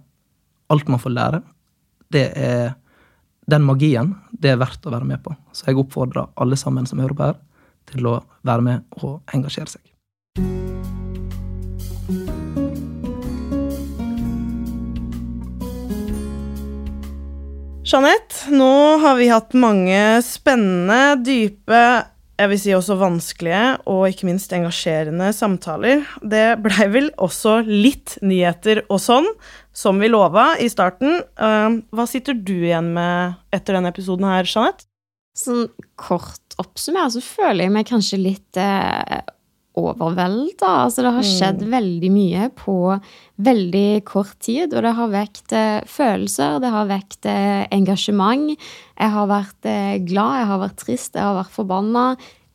alt 0.72 0.90
man 0.90 1.02
får 1.02 1.14
lære, 1.14 1.40
det 2.14 2.26
er 2.38 2.76
den 3.48 3.64
magien, 3.64 4.14
det 4.33 4.52
er 4.52 4.61
verdt 4.61 4.87
å 4.87 4.92
være 4.92 5.09
med 5.09 5.22
på. 5.24 5.35
Så 5.52 5.68
jeg 5.68 5.81
oppfordrer 5.81 6.31
alle 6.40 6.57
sammen 6.61 6.87
som 6.88 7.00
hører 7.02 7.16
på 7.16 7.26
her, 7.31 7.38
til 7.92 8.11
å 8.11 8.18
være 8.46 8.64
med 8.64 9.01
og 9.03 9.20
engasjere 9.35 9.74
seg. 9.77 9.85
Jeanette, 17.88 18.51
nå 18.53 18.72
har 19.01 19.14
vi 19.16 19.31
hatt 19.33 19.55
mange 19.57 20.20
spennende, 20.20 21.16
dype, 21.24 21.81
jeg 22.38 22.51
vil 22.53 22.61
si 22.62 22.74
også 22.77 22.94
vanskelige 23.01 23.62
og 23.90 24.05
ikke 24.12 24.29
minst 24.29 24.53
engasjerende 24.55 25.33
samtaler. 25.35 26.05
Det 26.22 26.61
blei 26.62 26.87
vel 26.94 27.09
også 27.18 27.57
litt 27.66 28.14
nyheter 28.22 28.85
og 28.87 29.01
sånn, 29.03 29.27
som 29.74 29.98
vi 29.98 30.11
lova 30.12 30.53
i 30.62 30.68
starten. 30.70 31.18
Eh, 31.35 31.81
hva 31.90 32.07
sitter 32.07 32.38
du 32.38 32.55
igjen 32.61 32.92
med 32.94 33.40
etter 33.55 33.79
denne 33.79 33.90
episoden 33.90 34.29
her, 34.31 34.46
Jeanette? 34.46 34.88
Sånn 35.38 35.68
kort 35.98 36.57
oppsummert 36.59 37.14
så 37.14 37.22
føler 37.22 37.66
jeg 37.66 37.74
meg 37.74 37.87
kanskje 37.87 38.18
litt 38.18 38.59
eh, 38.59 39.20
overvelda. 39.79 40.70
Altså, 40.85 41.05
det 41.05 41.12
har 41.12 41.24
mm. 41.24 41.29
skjedd 41.29 41.62
mm. 41.62 41.68
veldig 41.74 42.11
mye 42.14 42.48
på 42.59 42.79
veldig 43.48 43.87
kort 44.09 44.35
tid, 44.44 44.74
og 44.74 44.85
det 44.87 44.94
har 44.98 45.12
vekt 45.12 45.55
eh, 45.55 45.79
følelser, 45.88 46.59
det 46.64 46.72
har 46.74 46.90
vekt 46.90 47.29
eh, 47.31 47.62
engasjement. 47.74 48.51
Jeg 48.98 49.14
har 49.14 49.31
vært 49.31 49.70
eh, 49.70 49.94
glad, 50.09 50.40
jeg 50.42 50.51
har 50.53 50.62
vært 50.64 50.83
trist, 50.83 51.14
jeg 51.14 51.24
har 51.24 51.38
vært 51.38 51.55
forbanna. 51.55 52.09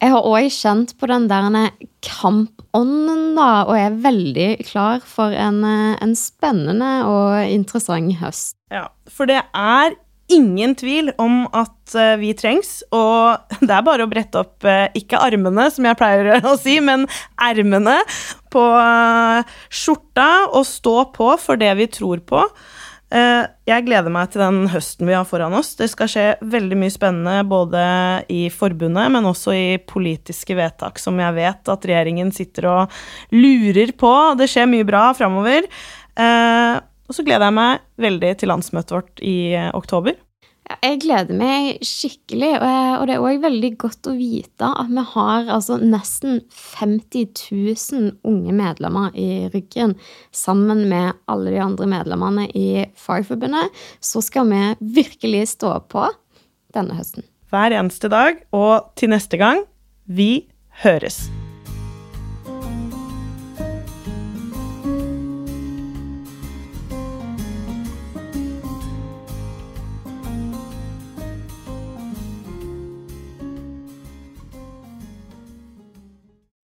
Jeg 0.03 0.11
har 0.11 0.25
òg 0.27 0.49
kjent 0.51 0.97
på 0.99 1.07
den 1.07 1.29
der 1.31 1.69
kampånden, 2.03 3.21
da, 3.37 3.51
og 3.69 3.77
er 3.79 4.01
veldig 4.03 4.49
klar 4.67 5.03
for 5.07 5.31
en, 5.31 5.63
eh, 5.63 5.93
en 6.03 6.15
spennende 6.19 6.91
og 7.07 7.39
interessant 7.47 8.19
høst. 8.19 8.57
Ja, 8.73 8.89
for 9.07 9.29
det 9.29 9.39
er 9.39 9.95
ingen 10.31 10.75
tvil 10.75 11.11
om 11.21 11.43
at 11.55 11.95
uh, 11.97 12.15
vi 12.21 12.33
trengs, 12.37 12.81
og 12.95 13.39
det 13.67 13.73
er 13.73 13.85
bare 13.85 14.05
å 14.05 14.11
brette 14.11 14.43
opp 14.43 14.67
uh, 14.67 14.87
ikke 14.97 15.21
armene, 15.21 15.69
som 15.73 15.87
jeg 15.87 15.99
pleier 15.99 16.39
å 16.43 16.55
si, 16.63 16.79
men 16.83 17.07
ermene 17.41 17.99
på 18.53 18.63
uh, 18.63 19.43
skjorta 19.73 20.29
og 20.53 20.65
stå 20.69 20.97
på 21.15 21.33
for 21.41 21.59
det 21.59 21.73
vi 21.79 21.89
tror 21.91 22.23
på. 22.27 22.47
jeg 23.13 23.85
gleder 23.85 24.09
meg 24.09 24.31
til 24.33 24.41
den 24.41 24.55
høsten 24.73 25.05
vi 25.05 25.13
har 25.13 25.25
foran 25.29 25.53
oss. 25.53 25.75
Det 25.77 25.85
skal 25.91 26.09
skje 26.09 26.23
veldig 26.49 26.77
mye 26.81 26.93
spennende 26.93 27.43
både 27.45 27.83
i 28.33 28.47
forbundet, 28.49 29.11
men 29.13 29.27
også 29.29 29.53
i 29.53 29.67
politiske 29.77 30.57
vedtak 30.57 30.97
som 30.97 31.21
jeg 31.21 31.35
vet 31.35 31.69
at 31.69 31.85
regjeringen 31.85 32.33
sitter 32.33 32.71
og 32.71 32.97
lurer 33.35 33.93
på. 33.93 34.13
Det 34.39 34.49
skjer 34.49 34.65
mye 34.71 34.87
bra 34.89 35.03
framover. 35.13 35.69
Og 37.13 37.19
så 37.19 37.27
gleder 37.27 37.45
jeg 37.45 37.53
meg 37.53 37.81
veldig 38.01 38.29
til 38.41 38.49
landsmøtet 38.49 38.91
vårt 38.95 39.19
i 39.21 39.53
eh, 39.53 39.67
oktober. 39.77 40.15
Jeg 40.81 40.97
gleder 41.03 41.37
meg 41.37 41.83
skikkelig, 41.85 42.49
og 42.57 43.03
det 43.05 43.13
er 43.13 43.21
òg 43.21 43.43
veldig 43.43 43.69
godt 43.83 44.09
å 44.09 44.15
vite 44.17 44.69
at 44.79 44.89
vi 44.89 45.03
har 45.11 45.51
altså 45.53 45.77
nesten 45.77 46.39
50 46.79 47.27
000 47.51 48.09
unge 48.25 48.55
medlemmer 48.57 49.13
i 49.13 49.45
ryggen. 49.53 49.93
Sammen 50.33 50.87
med 50.89 51.19
alle 51.29 51.53
de 51.53 51.61
andre 51.61 51.91
medlemmene 51.93 52.47
i 52.57 52.87
Fagforbundet. 52.97 53.69
Så 54.01 54.23
skal 54.25 54.49
vi 54.49 54.63
virkelig 55.03 55.51
stå 55.53 55.75
på 55.93 56.09
denne 56.73 56.97
høsten. 56.97 57.29
Hver 57.53 57.77
eneste 57.77 58.09
dag, 58.09 58.41
og 58.49 58.95
til 58.97 59.13
neste 59.13 59.37
gang 59.37 59.67
vi 60.09 60.47
høres. 60.81 61.27